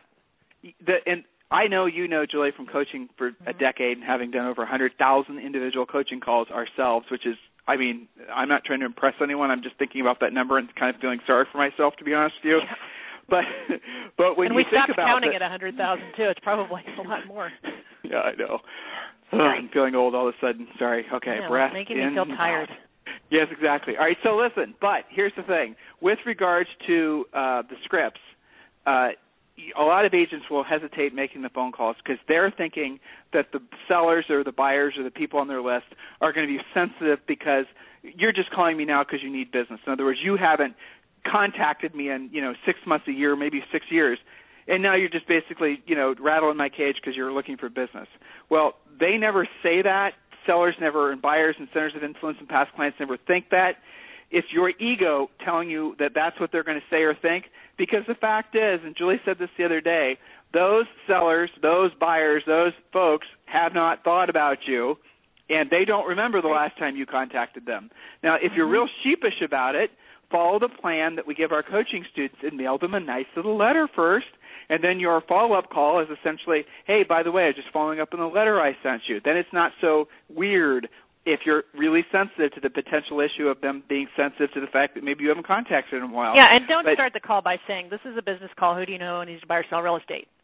[0.85, 3.59] The, and I know you know Julie from coaching for a Mm-hmm.
[3.59, 7.35] decade and having done over 100,000 individual coaching calls ourselves, which is,
[7.67, 9.49] I mean, I'm not trying to impress anyone.
[9.51, 12.13] I'm just thinking about that number and kind of feeling sorry for myself, to be
[12.13, 12.59] honest with you.
[13.29, 13.45] But,
[14.17, 16.23] but when and you we think stopped about counting the, at 100,000 too.
[16.23, 17.51] It's probably a lot more.
[18.03, 18.59] yeah, I know.
[19.31, 20.67] Ugh, I'm feeling old all of a sudden.
[20.77, 21.05] Sorry.
[21.13, 22.69] Okay, yeah, breath making in me feel tired.
[23.31, 23.95] Yes, exactly.
[23.95, 25.75] All right, so listen, but here's the thing.
[26.01, 28.19] With regards to uh, the scripts,
[28.87, 29.09] uh,
[29.77, 32.99] a lot of agents will hesitate making the phone calls because they're thinking
[33.33, 35.85] that the sellers or the buyers or the people on their list
[36.21, 37.65] are going to be sensitive because
[38.01, 39.79] you're just calling me now because you need business.
[39.85, 40.75] In other words, you haven't
[41.25, 44.19] contacted me in you know six months, a year, maybe six years,
[44.67, 48.07] and now you're just basically you know rattling my cage because you're looking for business.
[48.49, 50.13] Well, they never say that.
[50.45, 53.77] Sellers never, and buyers and centers of influence and past clients never think that.
[54.31, 57.45] It's your ego telling you that that's what they're going to say or think.
[57.77, 60.17] Because the fact is, and Julie said this the other day,
[60.53, 64.97] those sellers, those buyers, those folks have not thought about you,
[65.49, 67.89] and they don't remember the last time you contacted them.
[68.23, 68.73] Now, if you're mm-hmm.
[68.73, 69.91] real sheepish about it,
[70.31, 73.57] follow the plan that we give our coaching students and mail them a nice little
[73.57, 74.27] letter first.
[74.69, 78.09] And then your follow-up call is essentially, hey, by the way, I'm just following up
[78.13, 79.19] on the letter I sent you.
[79.23, 80.87] Then it's not so weird
[81.25, 84.93] if you're really sensitive to the potential issue of them being sensitive to the fact
[84.95, 86.35] that maybe you haven't contacted them in a while.
[86.35, 88.75] Yeah, and don't But- start the call by saying, this is a business call.
[88.75, 90.27] Who do you know who needs to buy or sell real estate?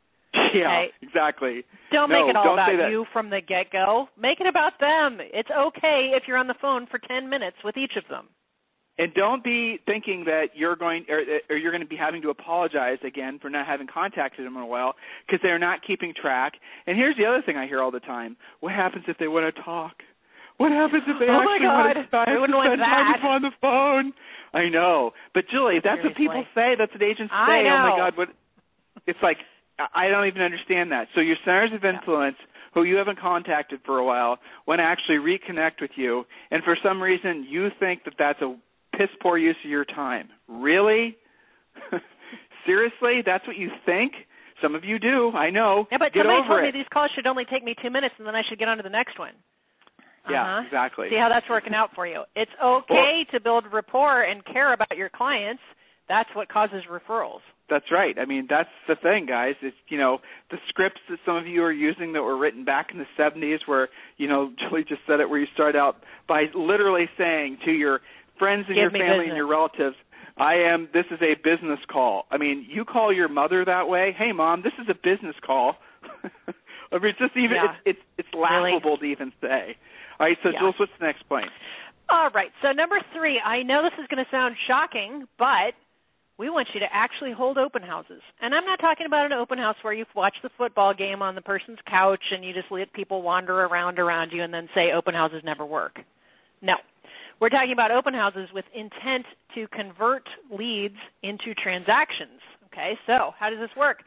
[0.53, 0.91] Yeah, Okay.
[1.01, 1.63] exactly.
[1.91, 4.09] Don't No, make it all about you from the get-go.
[4.17, 5.19] Make it about them.
[5.21, 8.27] It's okay if you're on the phone for 10 minutes with each of them.
[8.97, 12.29] And don't be thinking that you're going or, or you're going to be having to
[12.29, 14.95] apologize again for not having contacted them in a while
[15.27, 16.53] because they're not keeping track.
[16.87, 19.53] And here's the other thing I hear all the time: What happens if they want
[19.53, 19.95] to talk?
[20.57, 22.31] What happens if they Oh actually want to spend
[22.71, 23.19] spend time that.
[23.19, 24.13] with you on the phone?
[24.53, 26.75] I know, but Julie, that's what people say.
[26.79, 27.67] That's what agents say.
[27.67, 27.95] Oh my.
[27.97, 28.29] God, what?
[29.07, 29.37] It's like
[29.77, 31.07] I I don't even understand that.
[31.13, 32.37] So your centers of influence,
[32.73, 36.77] who you haven't contacted for a while, want to actually reconnect with you, and for
[36.81, 38.55] some reason you think that that's a
[38.97, 40.29] piss poor use of your time.
[40.47, 41.17] Really?
[42.65, 43.21] Seriously?
[43.25, 44.13] That's what you think?
[44.61, 45.31] Some of you do.
[45.35, 45.87] I know.
[45.91, 46.63] Yeah, but Get somebody told it.
[46.63, 48.77] me these calls should only take me two minutes, and then I should get on
[48.77, 49.33] to the next one.
[50.29, 50.63] Yeah, Uh-huh.
[50.65, 51.09] exactly.
[51.09, 52.23] See how that's working out for you.
[52.35, 55.61] It's okay to build rapport and care about your clients.
[56.07, 57.41] That's what causes referrals.
[57.69, 58.15] That's right.
[58.19, 59.55] I mean, that's the thing, guys.
[59.61, 60.19] It's you know
[60.51, 63.59] the scripts that some of you are using that were written back in the '70s,
[63.67, 67.71] where you know Julie just said it, where you start out by literally saying to
[67.71, 68.01] your
[68.37, 69.27] friends and Give your family business.
[69.29, 69.95] and your relatives,
[70.37, 70.89] "I am.
[70.93, 74.11] This is a business call." I mean, you call your mother that way.
[74.17, 75.77] Hey, mom, this is a business call.
[76.91, 77.71] I mean, it's just even Yeah.
[77.85, 78.71] it's it's it's Really?
[78.73, 79.75] laughable to even say.
[80.19, 80.59] All right, so Yeah.
[80.59, 81.49] Jules, what's the next point?
[82.09, 82.51] All right.
[82.61, 85.73] So number three, I know this is going to sound shocking, but
[86.37, 88.21] we want you to actually hold open houses.
[88.41, 91.33] And I'm not talking about an open house where you watch the football game on
[91.33, 94.91] the person's couch and you just let people wander around around you and then say
[94.91, 95.99] open houses never work.
[96.61, 96.75] No.
[97.39, 99.25] We're talking about open houses with intent
[99.55, 102.39] to convert leads into transactions.
[102.67, 104.03] Okay, so how does this work?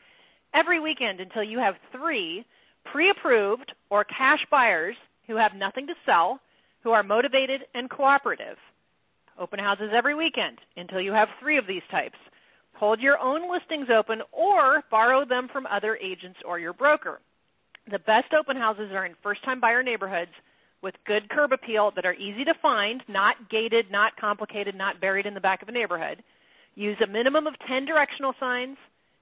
[0.54, 2.44] Every weekend until you have three
[2.90, 6.40] pre approved or cash buyers who have nothing to sell,
[6.82, 8.56] who are motivated and cooperative.
[9.38, 12.16] Open houses every weekend until you have three of these types.
[12.74, 17.20] Hold your own listings open or borrow them from other agents or your broker.
[17.90, 20.30] The best open houses are in first time buyer neighborhoods
[20.82, 25.26] with good curb appeal that are easy to find, not gated, not complicated, not buried
[25.26, 26.22] in the back of a neighborhood.
[26.74, 28.76] Use a minimum of 10 directional signs,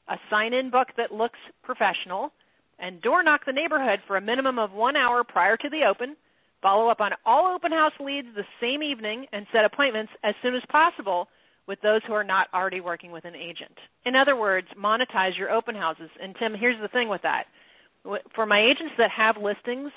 [0.08, 2.32] a sign in book that looks professional,
[2.78, 6.16] and door knock the neighborhood for a minimum of one hour prior to the open.
[6.60, 10.54] Follow up on all open house leads the same evening and set appointments as soon
[10.54, 11.28] as possible
[11.66, 13.76] with those who are not already working with an agent.
[14.04, 16.10] In other words, monetize your open houses.
[16.22, 17.44] And Tim, here's the thing with that.
[18.34, 19.90] For my agents that have listings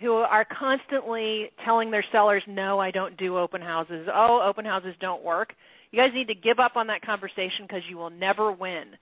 [0.00, 4.08] who are constantly telling their sellers, no, I don't do open houses.
[4.12, 5.54] Oh, open houses don't work.
[5.90, 8.96] You guys need to give up on that conversation because you will never win.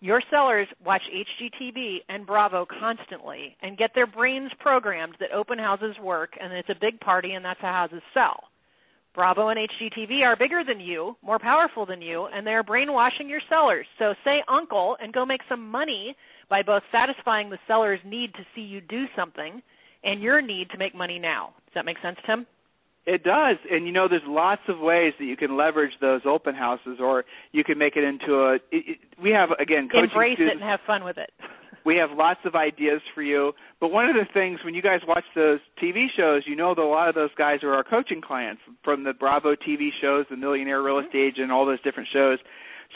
[0.00, 5.96] Your sellers watch HGTV and Bravo constantly and get their brains programmed that open houses
[6.00, 8.44] work and it's a big party and that's how houses sell.
[9.14, 13.40] Bravo and HGTV are bigger than you, more powerful than you, and they're brainwashing your
[13.48, 13.86] sellers.
[13.98, 16.14] So say uncle and go make some money
[16.48, 19.60] by both satisfying the seller's need to see you do something
[20.04, 21.54] and your need to make money now.
[21.66, 22.46] Does that make sense, Tim?
[23.06, 26.54] It does, and you know, there's lots of ways that you can leverage those open
[26.54, 28.54] houses, or you can make it into a.
[28.56, 31.30] It, it, we have again coaching embrace students, it and have fun with it.
[31.86, 35.00] we have lots of ideas for you, but one of the things when you guys
[35.08, 38.20] watch those TV shows, you know that a lot of those guys are our coaching
[38.20, 41.06] clients from the Bravo TV shows, the Millionaire Real Mm-hmm.
[41.06, 42.38] Estate Agent, all those different shows.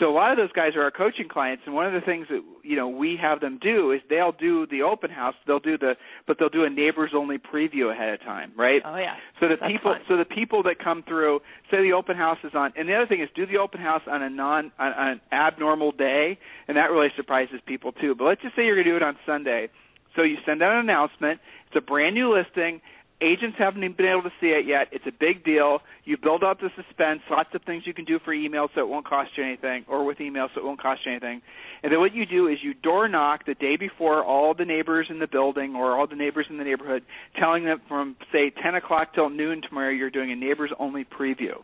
[0.01, 2.27] So a lot of those guys are our coaching clients, and one of the things
[2.31, 5.77] that you know we have them do is they'll do the open house, they'll do
[5.77, 8.81] the, but they'll do a neighbors only preview ahead of time, right?
[8.85, 9.17] Oh yeah.
[9.39, 10.01] So the That's people, fun.
[10.09, 11.41] so the people that come through,
[11.71, 14.03] say the open house is on, and the other thing is do the open house
[14.11, 16.39] on a non, on, on an abnormal day,
[16.69, 18.15] and that really surprises people too.
[18.15, 19.69] But let's just say you're going to do it on Sunday.
[20.17, 21.41] So you send out an announcement.
[21.67, 22.81] It's a brand new listing.
[23.23, 24.89] Agents haven't even been able to see it yet.
[24.91, 25.79] It's a big deal.
[26.05, 27.21] You build up the suspense.
[27.31, 30.05] Lots of things you can do for email so it won't cost you anything, or
[30.05, 31.41] with email so it won't cost you anything.
[31.83, 35.07] And then what you do is you door knock the day before all the neighbors
[35.09, 37.05] in the building or all the neighbors in the neighborhood,
[37.39, 41.63] telling them from say 10 o'clock till noon tomorrow you're doing a neighbors only preview.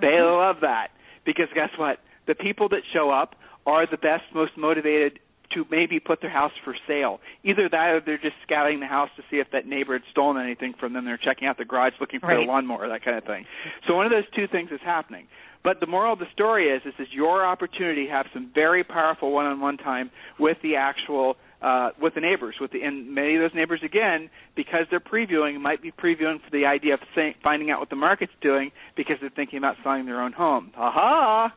[0.00, 0.38] They mm-hmm.
[0.38, 0.88] love that
[1.24, 1.98] because guess what?
[2.26, 3.34] The people that show up
[3.66, 5.20] are the best, most motivated
[5.54, 7.20] to maybe put their house for sale.
[7.44, 10.42] Either that or they're just scouting the house to see if that neighbor had stolen
[10.42, 11.04] anything from them.
[11.04, 12.36] They're checking out the garage looking for Right.
[12.36, 13.46] their lawnmower, that kind of thing.
[13.86, 15.26] So one of those two things is happening.
[15.64, 18.82] But the moral of the story is this is your opportunity to have some very
[18.82, 22.56] powerful one-on-one time with the actual uh, with the neighbors.
[22.60, 26.50] With the, and many of those neighbors, again, because they're previewing, might be previewing for
[26.50, 30.04] the idea of say, finding out what the market's doing because they're thinking about selling
[30.04, 30.72] their own home.
[30.76, 31.54] Aha!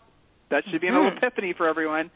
[0.52, 1.18] That should be a little Mhm.
[1.18, 2.12] epiphany for everyone.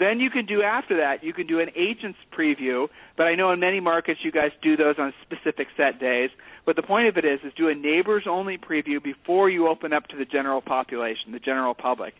[0.00, 2.88] Then you can do after that, you can do an agent's preview,
[3.18, 6.30] but I know in many markets you guys do those on specific set days.
[6.64, 9.92] But the point of it is, is do a neighbors only preview before you open
[9.92, 12.14] up to the general population, the general public.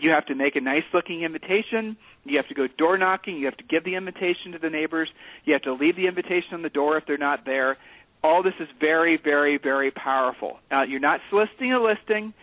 [0.00, 1.96] You have to make a nice looking invitation.
[2.24, 3.38] You have to go door knocking.
[3.38, 5.08] You have to give the invitation to the neighbors.
[5.44, 7.76] You have to leave the invitation on the door if they're not there.
[8.22, 10.60] All this is very, very, very powerful.
[10.70, 12.34] Uh, you're not soliciting a listing.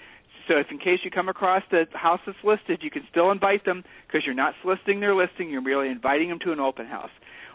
[0.48, 3.66] So if in case you come across the house that's listed, you can still invite
[3.66, 7.12] them because you're not soliciting their listing, you're merely inviting them to an open house.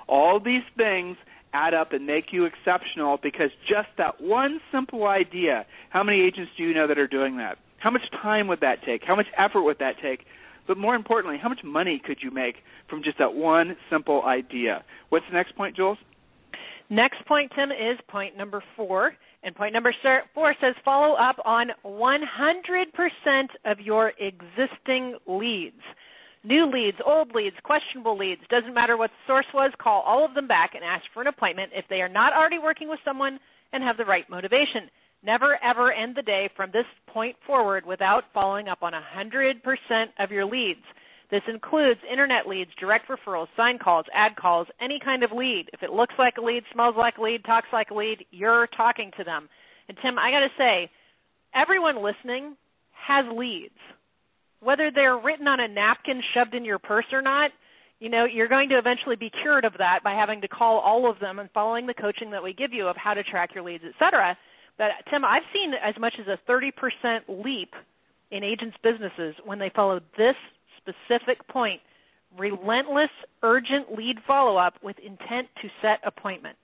[0.09, 1.17] All these things
[1.53, 6.51] add up and make you exceptional because just that one simple idea, how many agents
[6.57, 7.59] do you know that are doing that?
[7.79, 9.03] How much time would that take?
[9.05, 10.25] How much effort would that take?
[10.67, 12.57] But more importantly, how much money could you make
[12.89, 14.85] from just that one simple idea?
[15.09, 15.99] What's the next point, Jules?
[16.91, 19.13] Next point, Tim, is point number four.
[19.43, 19.95] And point number
[20.35, 25.81] four says follow up on 100% of your existing leads.
[26.45, 30.35] New leads, old leads, questionable leads, doesn't matter what the source was, call all of
[30.35, 33.39] them back and ask for an appointment if they are not already working with someone
[33.73, 34.89] and have the right motivation.
[35.23, 40.31] Never ever end the day from this point forward without following up on 100% of
[40.31, 40.85] your leads.
[41.31, 45.69] This includes internet leads, direct referrals, sign calls, ad calls, any kind of lead.
[45.73, 48.67] If it looks like a lead, smells like a lead, talks like a lead, you're
[48.69, 49.49] talking to them.
[49.89, 50.91] And Tim, I got to say,
[51.55, 52.57] everyone listening
[52.93, 53.77] has leads.
[54.61, 57.51] Whether they're written on a napkin shoved in your purse or not,
[58.01, 61.11] you know, you're going to eventually be cured of that by having to call all
[61.11, 63.65] of them and following the coaching that we give you of how to track your
[63.65, 64.37] leads, et cetera.
[64.79, 66.73] But Tim, I've seen as much as a 30%
[67.45, 67.75] leap
[68.31, 70.37] in agents' businesses when they follow this
[70.89, 71.81] specific point
[72.37, 73.11] relentless,
[73.43, 76.57] urgent lead follow up with intent to set appointment.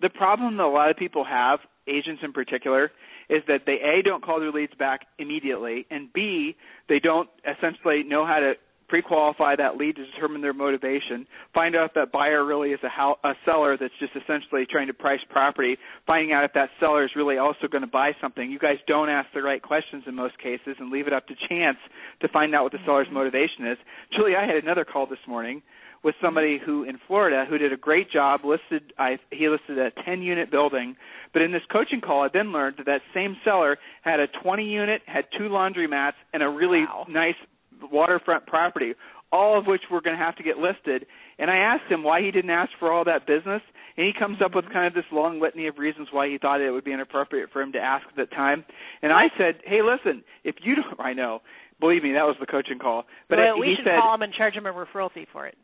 [0.00, 2.92] The problem that a lot of people have, agents in particular,
[3.28, 6.56] is that they A, don't call their leads back immediately, and B,
[6.88, 8.54] they don't essentially know how to
[8.88, 12.88] pre-qualify that lead to determine their motivation, find out if that buyer really is a,
[12.88, 15.76] how, a seller that's just essentially trying to price property,
[16.06, 18.50] finding out if that seller is really also going to buy something.
[18.50, 21.34] You guys don't ask the right questions in most cases and leave it up to
[21.48, 21.78] chance
[22.20, 23.16] to find out what the seller's mm-hmm.
[23.16, 23.78] motivation is.
[24.16, 25.62] Julie, I had another call this morning
[26.04, 29.90] with somebody who in Florida who did a great job listed I he listed a
[30.04, 30.96] 10 unit building
[31.32, 34.64] but in this coaching call I then learned that that same seller had a 20
[34.64, 37.06] unit had two laundry mats and a really wow.
[37.08, 37.34] nice
[37.90, 38.94] waterfront property,
[39.32, 41.06] all of which were going to have to get listed.
[41.38, 43.62] And I asked him why he didn't ask for all that business,
[43.96, 46.60] and he comes up with kind of this long litany of reasons why he thought
[46.60, 48.64] it would be inappropriate for him to ask at that time.
[49.02, 51.42] And I said, "Hey, listen, if you don't, I know,
[51.80, 54.32] believe me, that was the coaching call." But well, we should said, call him and
[54.32, 55.56] charge him a referral fee for it.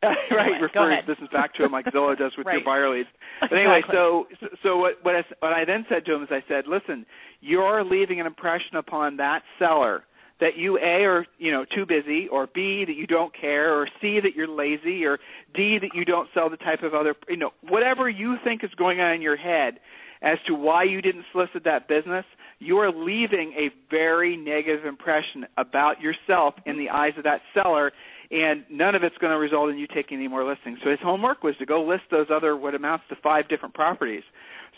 [0.02, 2.54] right, anyway, refer his business back to him like Zillow does with right.
[2.54, 3.08] your buyer leads.
[3.42, 3.96] But anyway, exactly.
[3.96, 4.26] so
[4.62, 7.04] so what what I, what I then said to him is I said, listen,
[7.40, 10.04] you're leaving an impression upon that seller
[10.40, 13.88] that you a are you know too busy, or b that you don't care, or
[14.00, 15.18] c that you're lazy, or
[15.54, 18.70] d that you don't sell the type of other you know whatever you think is
[18.76, 19.78] going on in your head
[20.22, 22.24] as to why you didn't solicit that business.
[22.58, 27.90] You are leaving a very negative impression about yourself in the eyes of that seller,
[28.30, 30.78] and none of it's going to result in you taking any more listings.
[30.84, 34.22] So his homework was to go list those other what amounts to five different properties.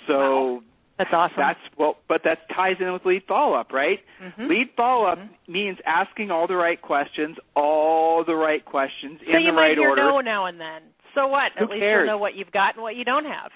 [0.06, 0.62] So wow.
[0.98, 1.36] That's awesome.
[1.38, 3.98] That's well, but that ties in with lead follow up, right?
[4.22, 4.48] Mm-hmm.
[4.48, 5.52] Lead follow up mm-hmm.
[5.52, 9.96] means asking all the right questions, all the right questions so in you might hear
[9.96, 10.82] no now and then.
[11.14, 11.52] So what?
[11.58, 12.06] Who At least cares?
[12.06, 13.50] you'll know what you've got and what you don't have.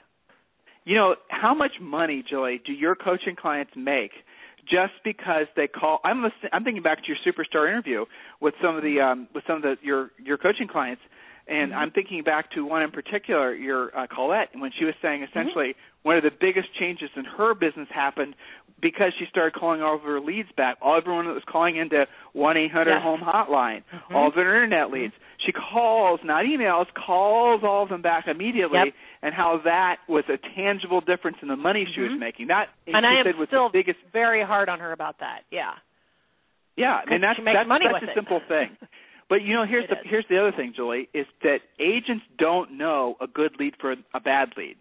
[0.84, 4.12] You know, how much money, Julie, do your coaching clients make
[4.70, 6.00] just because they call?
[6.04, 8.04] I'm listening, I'm thinking back to your superstar interview
[8.40, 11.02] with some of the um, with some of the your your coaching clients,
[11.48, 11.78] and Mm-hmm.
[11.78, 15.38] I'm thinking back to one in particular, your uh, Colette, when she was saying Mm-hmm.
[15.38, 18.34] essentially one of the biggest changes in her business happened
[18.80, 20.76] because she started calling all of her leads back.
[20.82, 24.14] All everyone that was calling into one eight hundred home hotline, Mhm.
[24.14, 25.14] all of her internet leads.
[25.38, 28.94] She calls, not emails, calls all of them back immediately, Yep.
[29.22, 32.18] and how that was a tangible difference in the money she was Mhm.
[32.18, 32.46] making.
[32.48, 33.98] That And she I am was still the biggest.
[34.12, 35.42] very hard on her about that.
[35.50, 35.72] Yeah.
[36.76, 38.14] Yeah, I mean that's that's such a it.
[38.14, 38.76] simple thing.
[39.28, 40.06] But you know, here's It the is.
[40.06, 44.20] here's the other thing, Julie, is that agents don't know a good lead for a
[44.20, 44.76] bad lead.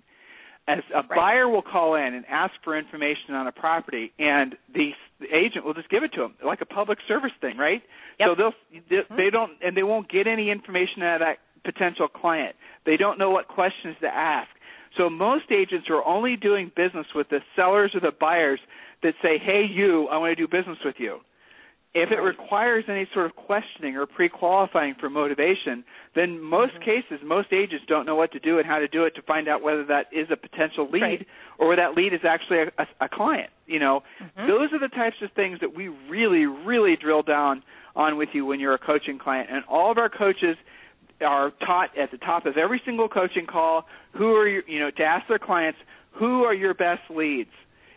[0.68, 1.10] As a Right.
[1.10, 5.64] buyer will call in and ask for information on a property, and the, the agent
[5.64, 7.84] will just give it to them, like a public service thing, right?
[8.20, 8.30] Yep.
[8.30, 8.54] So they'll
[8.90, 9.16] they, mm-hmm.
[9.16, 12.56] they don't and they won't get any information out of that potential client.
[12.86, 14.50] They don't know what questions to ask.
[14.98, 18.60] So most agents are only doing business with the sellers or the buyers
[19.04, 21.20] that say, "Hey, you, I want to do business with you."
[21.96, 25.84] If it requires any sort of questioning or pre-qualifying for motivation,
[26.14, 26.84] then most Mm-hmm.
[26.84, 29.48] cases, most agents don't know what to do and how to do it to find
[29.48, 31.28] out whether that is a potential lead Right.
[31.58, 33.50] or whether that lead is actually a, a, a client.
[33.66, 34.46] You know, Mhm.
[34.48, 37.64] those are the types of things that we really, really drill down
[37.96, 39.50] on with you when you're a coaching client.
[39.50, 40.58] And all of our coaches
[41.22, 44.92] are taught at the top of every single coaching call who are your, you know,
[44.92, 45.80] to ask their clients
[46.12, 47.52] who are your best leads,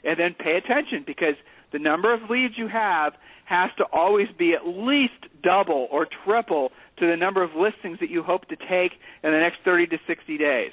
[0.05, 1.35] and then pay attention because
[1.73, 3.15] the number of leads you have
[3.45, 8.11] has to always be at least double or triple to the number of listings that
[8.11, 8.93] you hope to take
[9.23, 10.73] in the next 30 to 60 days.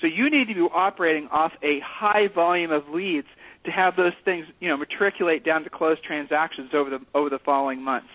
[0.00, 3.26] So you need to be operating off a high volume of leads
[3.64, 7.40] to have those things, you know, matriculate down to closed transactions over the over the
[7.44, 8.08] following months.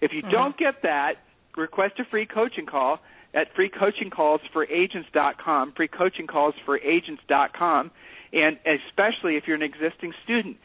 [0.00, 0.30] If you Mhm.
[0.30, 1.16] don't get that,
[1.56, 3.00] request a free coaching call
[3.34, 7.90] at freecoachingcallsforagents.com, freecoachingcallsforagents.com,
[8.32, 10.56] and especially if you're an existing student,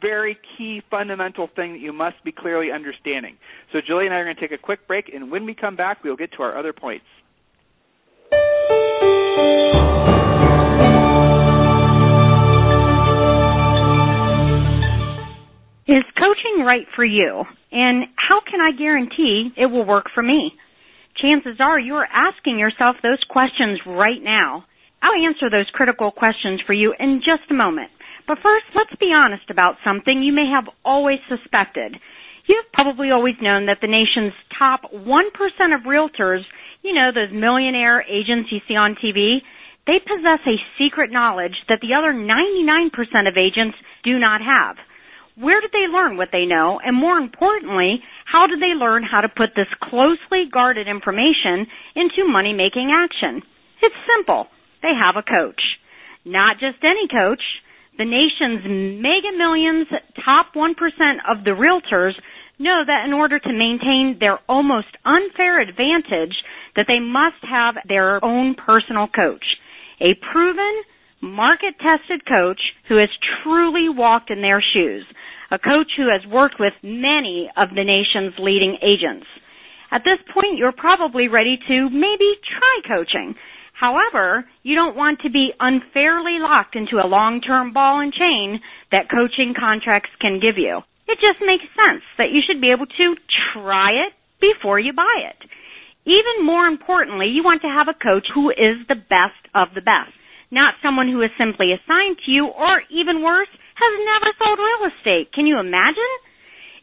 [0.00, 3.36] very key fundamental thing that you must be clearly understanding.
[3.72, 5.76] So Julie and I are going to take a quick break, and when we come
[5.76, 7.04] back, we'll get to our other points.
[15.86, 17.44] Is coaching right for you?
[17.72, 20.52] And how can I guarantee it will work for me?
[21.16, 24.64] Chances are you are asking yourself those questions right now.
[25.02, 27.90] I'll answer those critical questions for you in just a moment.
[28.26, 31.96] But first, let's be honest about something you may have always suspected.
[32.46, 35.04] You've probably always known that the nation's top 1%
[35.74, 36.42] of realtors,
[36.82, 39.38] you know, those millionaire agents you see on TV,
[39.86, 44.76] they possess a secret knowledge that the other 99% of agents do not have.
[45.36, 46.80] Where did they learn what they know?
[46.84, 52.28] And more importantly, how did they learn how to put this closely guarded information into
[52.28, 53.42] money making action?
[53.82, 54.48] It's simple.
[54.82, 55.62] They have a coach.
[56.24, 57.42] Not just any coach.
[57.98, 58.62] The nation's
[59.02, 59.86] mega millions,
[60.24, 60.72] top 1%
[61.28, 62.14] of the realtors
[62.58, 66.34] know that in order to maintain their almost unfair advantage
[66.76, 69.44] that they must have their own personal coach.
[70.00, 70.82] A proven,
[71.20, 73.08] market-tested coach who has
[73.42, 75.04] truly walked in their shoes.
[75.50, 79.26] A coach who has worked with many of the nation's leading agents.
[79.90, 83.34] At this point, you're probably ready to maybe try coaching.
[83.80, 88.60] However, you don't want to be unfairly locked into a long-term ball and chain
[88.92, 90.82] that coaching contracts can give you.
[91.08, 93.16] It just makes sense that you should be able to
[93.54, 95.48] try it before you buy it.
[96.04, 99.80] Even more importantly, you want to have a coach who is the best of the
[99.80, 100.12] best,
[100.50, 103.48] not someone who is simply assigned to you or even worse,
[103.80, 105.32] has never sold real estate.
[105.32, 106.12] Can you imagine?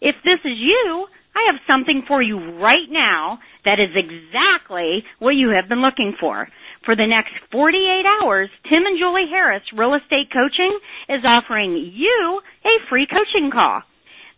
[0.02, 1.06] If this is you,
[1.38, 6.16] I have something for you right now that is exactly what you have been looking
[6.20, 6.48] for.
[6.88, 10.80] For the next 48 hours, Tim and Julie Harris Real Estate Coaching
[11.10, 13.84] is offering you a free coaching call.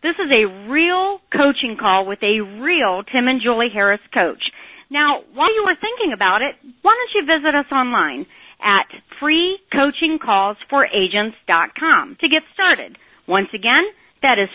[0.02, 4.50] This is a real coaching call with a real Tim and Julie Harris coach.
[4.90, 8.26] Now, while you were thinking about it, why don't you visit us online
[8.64, 8.88] at
[9.22, 12.98] freecoachingcallsforagents.com to get started.
[13.28, 13.84] Once again,
[14.24, 14.50] that is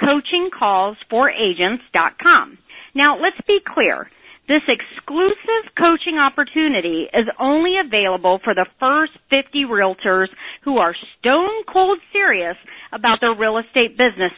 [0.00, 2.58] freecoachingcallsforagents.com.
[2.94, 4.08] Now, let's be clear.
[4.48, 10.26] This exclusive coaching opportunity is only available for the first 50 realtors
[10.64, 12.56] who are stone cold serious
[12.92, 14.32] about their real estate business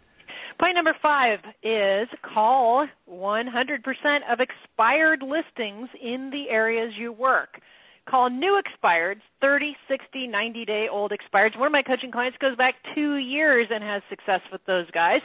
[0.59, 7.59] Point number five is call 100% of expired listings in the areas you work.
[8.09, 11.57] Call new expireds, 30, 60, 90 day old expireds.
[11.57, 15.21] One of my coaching clients goes back two years and has success with those guys.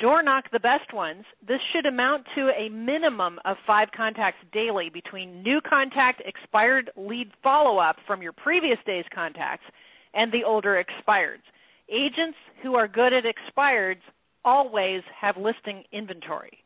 [0.00, 1.24] Door knock the best ones.
[1.46, 7.30] This should amount to a minimum of five contacts daily between new contact, expired lead
[7.40, 9.64] follow up from your previous day's contacts,
[10.12, 11.46] and the older expireds.
[11.88, 14.02] Agents who are good at expireds
[14.44, 16.64] always have listing inventory.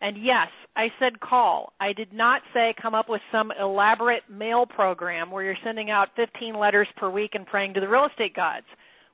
[0.00, 1.72] And yes, I said call.
[1.80, 6.08] I did not say come up with some elaborate mail program where you're sending out
[6.14, 8.66] 15 letters per week and praying to the real estate gods.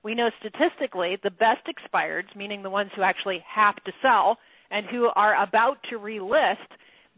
[0.07, 4.39] We know statistically the best expireds, meaning the ones who actually have to sell
[4.71, 6.69] and who are about to relist,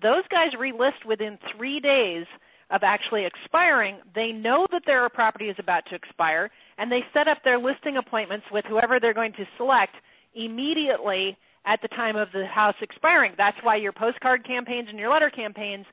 [0.00, 2.24] those guys relist within three days
[2.70, 3.98] of actually expiring.
[4.14, 7.98] They know that their property is about to expire, and they set up their listing
[7.98, 9.94] appointments with whoever they're going to select
[10.34, 11.36] immediately
[11.66, 13.34] at the time of the house expiring.
[13.36, 15.84] That's why your postcard campaigns and your letter campaigns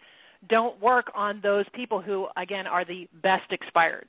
[0.47, 4.07] don't work on those people who, again, are the best expireds.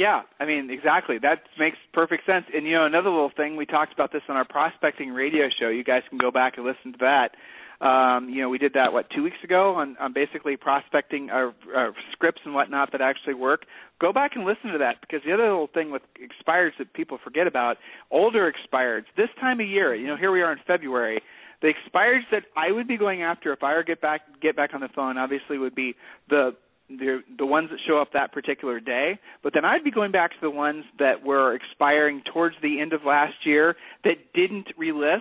[0.00, 1.18] Yeah, I mean, exactly.
[1.18, 2.46] That makes perfect sense.
[2.54, 5.68] And, you know, another little thing, we talked about this on our prospecting radio show.
[5.68, 7.86] You guys can go back and listen to that.
[7.86, 11.52] Um, you know, we did that what two weeks ago on, on basically prospecting our,
[11.76, 13.66] our scripts and whatnot that actually work.
[14.00, 17.18] Go back and listen to that because the other little thing with expireds that people
[17.22, 17.76] forget about,
[18.10, 21.20] older expireds, this time of year, you know, here we are in February.
[21.60, 24.70] The expireds that I would be going after if I were get back get back
[24.72, 25.94] on the phone, obviously, would be
[26.30, 26.54] the
[26.98, 30.32] the the ones that show up that particular day, but then I'd be going back
[30.32, 35.20] to the ones that were expiring towards the end of last year that didn't relist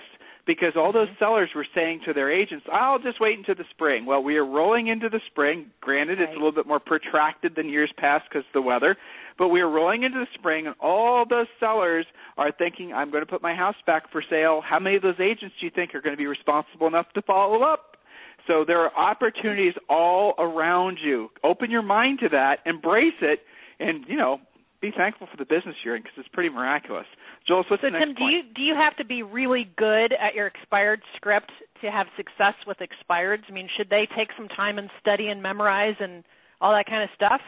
[0.49, 1.23] because all those mm-hmm.
[1.23, 4.07] sellers were saying to their agents, I'll just wait until the spring.
[4.07, 5.67] Well, we are rolling into the spring.
[5.79, 6.27] Granted, right.
[6.27, 8.97] it's a little bit more protracted than years past because of the weather,
[9.37, 12.07] but we are rolling into the spring, and all those sellers
[12.37, 14.61] are thinking, I'm going to put my house back for sale.
[14.67, 17.21] How many of those agents do you think are going to be responsible enough to
[17.21, 17.88] follow up?
[18.49, 21.29] So there are opportunities all around you.
[21.43, 23.41] Open your mind to that, embrace it,
[23.79, 24.39] and you know,
[24.81, 27.05] be thankful for the business you're in because it's pretty miraculous.
[27.47, 28.17] Joel, what's so the next Tim, point?
[28.17, 32.07] do you do you have to be really good at your expired script to have
[32.17, 33.43] success with expireds?
[33.47, 36.23] I mean, should they take some time and study and memorize and
[36.59, 37.41] all that kind of stuff?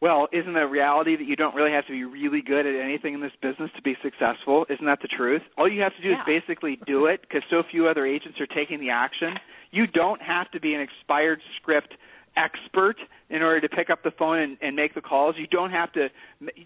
[0.00, 3.14] Well, isn't the reality that you don't really have to be really good at anything
[3.14, 4.64] in this business to be successful?
[4.70, 5.42] Isn't that the truth?
[5.56, 6.20] All you have to do yeah.
[6.20, 9.34] is basically do it because so few other agents are taking the action.
[9.72, 11.94] You don't have to be an expired script
[12.36, 12.96] expert
[13.30, 15.34] in order to pick up the phone and, and make the calls.
[15.38, 16.08] You don't have to,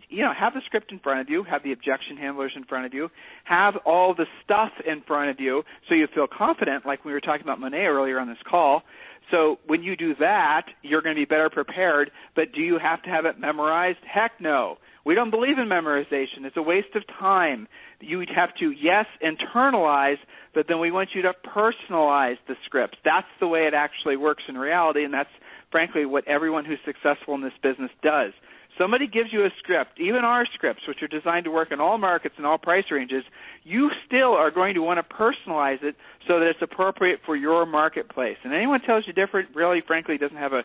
[0.08, 2.86] you know, have the script in front of you, have the objection handlers in front
[2.86, 3.08] of you,
[3.44, 7.20] have all the stuff in front of you so you feel confident, like we were
[7.20, 8.82] talking about Monet earlier on this call.
[9.30, 12.10] So when you do that, you're going to be better prepared.
[12.34, 13.98] But do you have to have it memorized?
[14.04, 14.78] Heck no.
[15.04, 16.44] We don't believe in memorization.
[16.44, 17.66] It's a waste of time.
[18.00, 20.18] You would have to, yes, internalize,
[20.54, 22.98] but then we want you to personalize the scripts.
[23.04, 25.30] That's the way it actually works in reality, and that's
[25.72, 28.32] frankly what everyone who's successful in this business does.
[28.78, 31.98] Somebody gives you a script, even our scripts, which are designed to work in all
[31.98, 33.24] markets and all price ranges,
[33.64, 35.94] you still are going to want to personalize it
[36.26, 38.38] so that it's appropriate for your marketplace.
[38.44, 40.62] And anyone tells you different, really, frankly, doesn't have a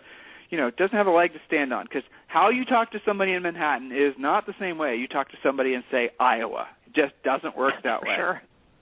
[0.49, 3.33] you know, doesn't have a leg to stand on because how you talk to somebody
[3.33, 6.67] in Manhattan is not the same way you talk to somebody in say Iowa.
[6.85, 8.15] It just doesn't work that way.
[8.15, 8.41] Sure.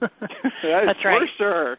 [0.86, 1.22] That's right.
[1.22, 1.78] For sure.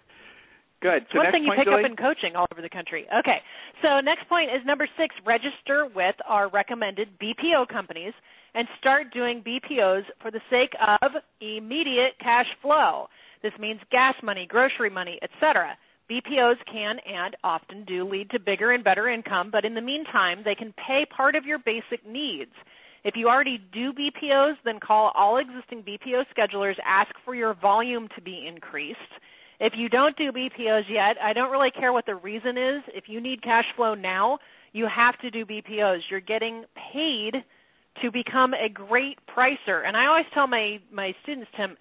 [0.81, 1.07] Good.
[1.11, 1.83] So One thing you point, pick Julie?
[1.83, 3.07] up in coaching all over the country.
[3.19, 3.41] Okay.
[3.81, 8.13] So next point is number six, register with our recommended BPO companies
[8.53, 11.11] and start doing BPOs for the sake of
[11.41, 13.07] immediate cash flow.
[13.41, 15.77] This means gas money, grocery money, etc.
[16.09, 20.41] BPOs can and often do lead to bigger and better income, but in the meantime,
[20.45, 22.51] they can pay part of your basic needs.
[23.03, 28.07] If you already do BPOs, then call all existing BPO schedulers, ask for your volume
[28.15, 28.99] to be increased.
[29.59, 32.83] If you don't do BPOs yet, I don't really care what the reason is.
[32.93, 34.37] If you need cash flow now,
[34.71, 36.01] you have to do BPOs.
[36.11, 37.33] You're getting paid
[38.03, 39.87] to become a great pricer.
[39.87, 41.75] And I always tell my, my students, Tim,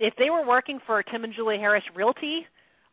[0.00, 2.46] if they were working for Tim and Julie Harris Realty,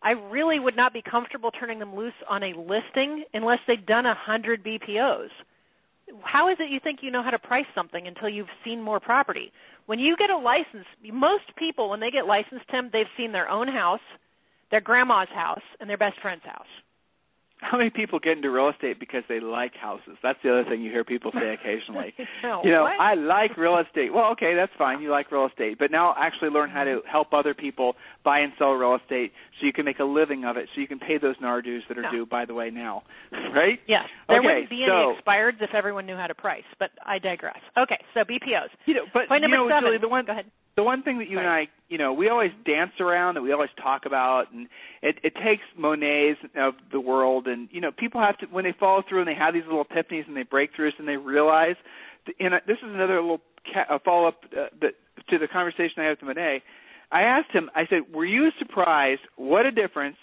[0.04, 4.06] I really would not be comfortable turning them loose on a listing unless they'd done
[4.06, 5.30] a hundred BPOs.
[6.22, 9.00] How is it you think you know how to price something until you've seen more
[9.00, 9.52] property?
[9.88, 13.50] When you get a license, most people when they get licensed, Tim, they've seen their
[13.50, 14.02] own house,
[14.72, 16.68] their grandma's house, and their best friend's house.
[17.59, 20.13] How many people get into real estate because they like houses?
[20.22, 22.13] That's the other thing you hear people say occasionally.
[22.43, 22.99] no, you know, what?
[22.99, 24.13] I like real estate.
[24.13, 25.01] Well, okay, that's fine.
[25.01, 28.53] You like real estate, but now actually learn how to help other people buy and
[28.59, 31.18] sell real estate so you can make a living of it, so you can pay
[31.18, 32.11] those NAR dues that are Yeah.
[32.11, 32.26] due.
[32.28, 33.01] By the way, now,
[33.55, 33.80] right?
[33.88, 36.91] Yes, there Okay, wouldn't be any so- expireds if everyone knew how to price, but
[37.03, 37.57] I digress.
[37.76, 38.70] Okay, so BPOs.
[38.86, 39.84] You know, but Point you number know, seven.
[39.89, 40.45] Julie, the one Go ahead.
[40.78, 43.51] The one thing that you and I, you know, we always dance around that we
[43.51, 44.67] always talk about, and
[45.01, 48.75] it, it takes Monets of the world, and you know, people have to when they
[48.80, 51.75] follow through and they have these little epiphanies and they break throughs and they realize.
[52.39, 53.41] And uh, this is another little
[53.73, 54.93] ca- follow up uh, that,
[55.30, 56.61] to the conversation I had with Monet.
[57.11, 57.71] I asked him.
[57.75, 59.21] I said, "Were you surprised?
[59.36, 60.17] What a difference."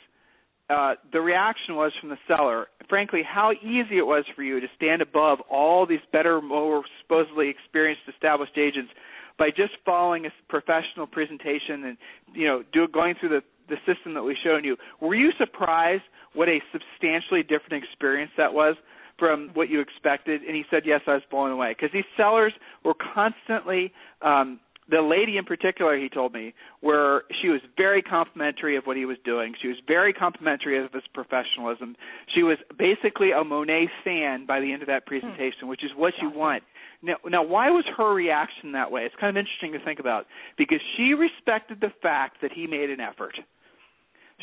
[0.71, 2.69] Uh, the reaction was from the seller.
[2.89, 7.49] Frankly, how easy it was for you to stand above all these better, more supposedly
[7.49, 8.91] experienced, established agents
[9.39, 11.99] by just following a professional presentation and
[12.35, 14.77] you know do, going through the the system that we've shown you.
[15.01, 16.03] Were you surprised
[16.35, 18.77] what a substantially different experience that was
[19.19, 20.43] from what you expected?
[20.43, 22.53] And he said, yes, I was blown away because these sellers
[22.85, 23.93] were constantly.
[24.23, 24.61] Um,
[24.91, 29.07] the lady in particular, he told me, where she was very complimentary of what he
[29.07, 29.55] was doing.
[29.61, 31.97] She was very complimentary of his professionalism.
[32.35, 35.09] She was basically a Monet fan by the end of that hmm.
[35.09, 36.63] presentation, which is what you want.
[37.03, 39.03] Now, now, why was her reaction that way?
[39.03, 40.27] It's kind of interesting to think about
[40.57, 43.37] because she respected the fact that he made an effort.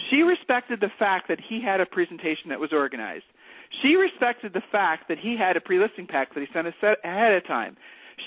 [0.10, 3.26] She respected the fact that he had a presentation that was organized.
[3.82, 6.74] She respected the fact that he had a pre-listing pack that he sent us
[7.04, 7.78] ahead of time.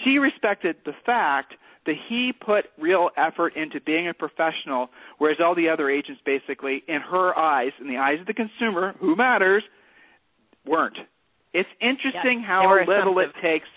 [0.05, 1.55] She respected the fact
[1.87, 6.83] that he put real effort into being a professional, whereas all the other agents basically,
[6.89, 9.63] in her eyes, in the eyes of the consumer, who matters,
[10.67, 10.97] weren't.
[11.53, 13.69] It's interesting how little it takes.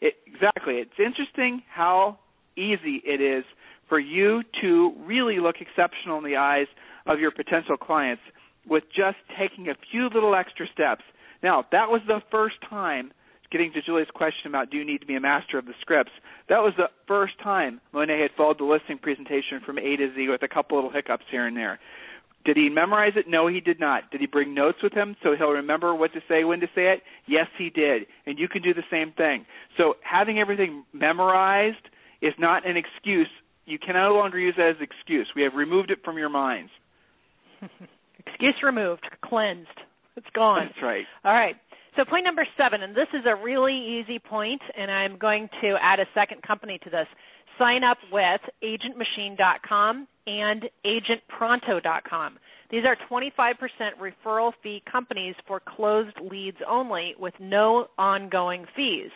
[0.00, 0.74] It, exactly.
[0.74, 2.18] It's interesting how
[2.56, 3.44] easy it is
[3.88, 6.66] for you to really look exceptional in the eyes
[7.06, 8.22] of your potential clients
[8.68, 11.02] with just taking a few little extra steps.
[11.42, 13.12] Now, that was the first time,
[13.50, 16.12] getting to Julie's question about do you need to be a master of the scripts,
[16.48, 20.28] that was the first time Monet had followed the listing presentation from A to Z
[20.28, 21.78] with a couple little hiccups here and there.
[22.44, 23.26] Did he memorize it?
[23.28, 24.10] No, he did not.
[24.12, 26.92] Did he bring notes with him so he'll remember what to say, when to say
[26.92, 27.02] it?
[27.26, 28.06] Yes, he did.
[28.24, 29.46] And you can do the same thing.
[29.76, 31.88] So having everything memorized
[32.22, 33.28] is not an excuse.
[33.64, 35.26] You can no longer use that as an excuse.
[35.34, 36.70] We have removed it from your minds.
[38.26, 39.68] Excuse removed, cleansed.
[40.16, 40.66] It's gone.
[40.66, 41.04] That's right.
[41.24, 41.56] All right.
[41.96, 45.76] So point number seven, and this is a really easy point, and I'm going to
[45.80, 47.06] add a second company to this.
[47.58, 52.38] Sign up with agentmachine.com and agentpronto.com.
[52.70, 53.54] These are 25%
[53.98, 59.10] referral fee companies for closed leads only with no ongoing fees.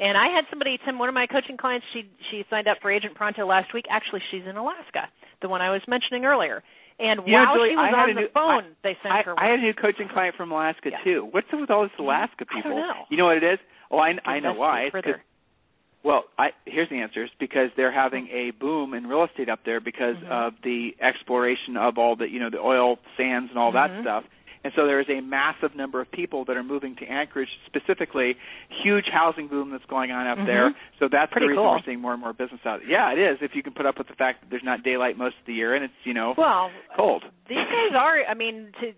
[0.00, 2.90] And I had somebody, Tim, one of my coaching clients, she she signed up for
[2.90, 3.84] Agent Pronto last week.
[3.90, 5.08] Actually, she's in Alaska,
[5.42, 6.62] the one I was mentioning earlier.
[7.02, 9.12] And You know, while Julie, she was I on a the new- phone, they sent
[9.14, 9.34] I, her.
[9.38, 11.02] I had a new coaching client from Alaska Yeah.
[11.02, 11.28] too.
[11.32, 12.78] What's up with all this Alaska I don't people?
[12.78, 12.92] know.
[13.10, 13.58] You know what it is?
[13.90, 14.88] Oh, I, I know why.
[16.04, 19.60] Well, I, here's the answer: it's because they're having a boom in real estate up
[19.64, 20.28] there because Mhm.
[20.30, 23.74] of the exploration of all the you know the oil sands and all Mhm.
[23.74, 24.24] that stuff.
[24.64, 28.36] And so there is a massive number of people that are moving to Anchorage specifically.
[28.82, 30.46] Huge housing boom that's going on up mm-hmm.
[30.46, 30.74] there.
[30.98, 31.72] So that's Pretty the reason cool.
[31.72, 32.80] we're seeing more and more business out.
[32.86, 33.38] Yeah, it is.
[33.40, 35.54] If you can put up with the fact that there's not daylight most of the
[35.54, 37.24] year and it's you know well cold.
[37.48, 38.24] These guys are.
[38.28, 38.92] I mean, to,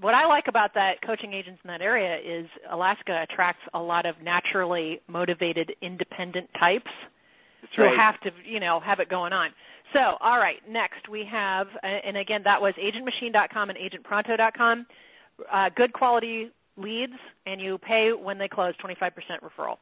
[0.00, 4.06] what I like about that coaching agents in that area is Alaska attracts a lot
[4.06, 6.90] of naturally motivated, independent types
[7.60, 9.50] That's who have to, you know, have it going on.
[9.92, 14.86] So, all right, next we have, uh, and again, that was agentmachine.com and agentpronto.com.
[15.52, 17.12] Uh, good quality leads,
[17.46, 19.10] and you pay when they close, 25%
[19.42, 19.76] referral.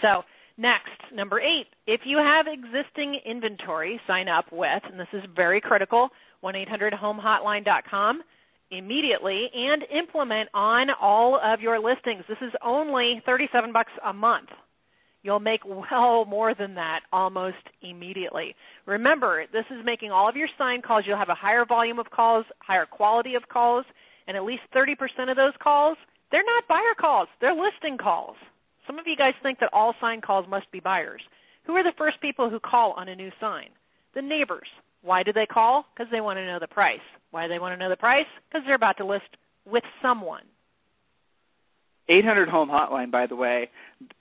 [0.00, 0.22] So,
[0.56, 5.60] next, number eight, if you have existing inventory, sign up with, and this is very
[5.60, 6.08] critical,
[6.42, 8.22] 1-800-HOMEHOTLINE.com
[8.70, 12.24] immediately and implement on all of your listings.
[12.28, 14.48] This is only 37 bucks a month.
[15.26, 18.54] You'll make well more than that almost immediately.
[18.86, 21.02] Remember, this is making all of your sign calls.
[21.04, 23.84] You'll have a higher volume of calls, higher quality of calls,
[24.28, 24.94] and at least 30%
[25.28, 25.96] of those calls,
[26.30, 28.36] they're not buyer calls, they're listing calls.
[28.86, 31.22] Some of you guys think that all sign calls must be buyers.
[31.64, 33.70] Who are the first people who call on a new sign?
[34.14, 34.68] The neighbors.
[35.02, 35.86] Why do they call?
[35.92, 37.00] Because they want to know the price.
[37.32, 38.26] Why do they want to know the price?
[38.48, 40.42] Because they're about to list with someone.
[42.08, 43.70] 800 home hotline, by the way,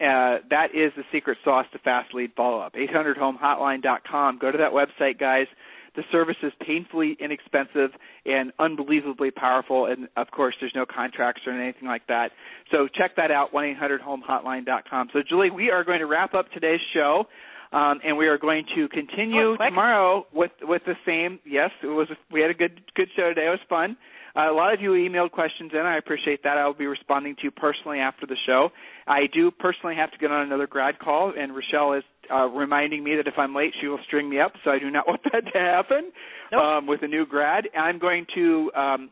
[0.02, 2.74] uh, that is the secret sauce to fast lead follow up.
[2.74, 4.40] 800homehotline.com.
[4.40, 5.48] Go to that website, guys.
[5.96, 7.92] The service is painfully inexpensive
[8.26, 12.32] and unbelievably powerful, and of course, there's no contracts or anything like that.
[12.72, 15.10] So check that out, 1-800-HOME-HOTLINE.com.
[15.14, 17.26] So, Julie, we are going to wrap up today's show.
[17.72, 21.40] Um, and we are going to continue oh, tomorrow with with the same.
[21.46, 22.08] Yes, it was.
[22.32, 23.48] We had a good good show today.
[23.48, 23.98] It was fun.
[24.36, 25.80] Uh, a lot of you emailed questions in.
[25.80, 26.58] I appreciate that.
[26.58, 28.70] I will be responding to you personally after the show.
[29.08, 33.04] I do personally have to get on another grad call, and Rochelle is uh, reminding
[33.04, 34.54] me that if I'm late, she will string me up.
[34.64, 36.12] So I do not want that to happen
[36.52, 36.62] nope.
[36.62, 37.70] um, with a new grad.
[37.78, 39.10] I'm going to um,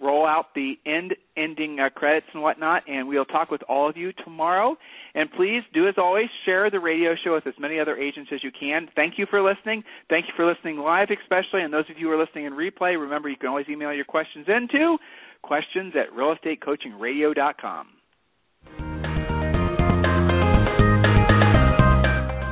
[0.00, 3.96] roll out the end ending uh, credits and whatnot, and we'll talk with all of
[3.96, 4.76] you tomorrow.
[5.14, 8.42] And please do, as always, share the radio show with as many other agents as
[8.44, 8.88] you can.
[8.94, 9.82] Thank you for listening.
[10.08, 11.62] Thank you for listening live, especially.
[11.62, 14.04] And those of you who are listening in replay, remember you can always email your
[14.04, 14.98] questions into
[15.42, 17.88] questions at realestatecoachingradio.com.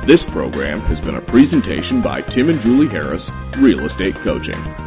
[0.07, 3.21] This program has been a presentation by Tim and Julie Harris,
[3.61, 4.86] Real Estate Coaching.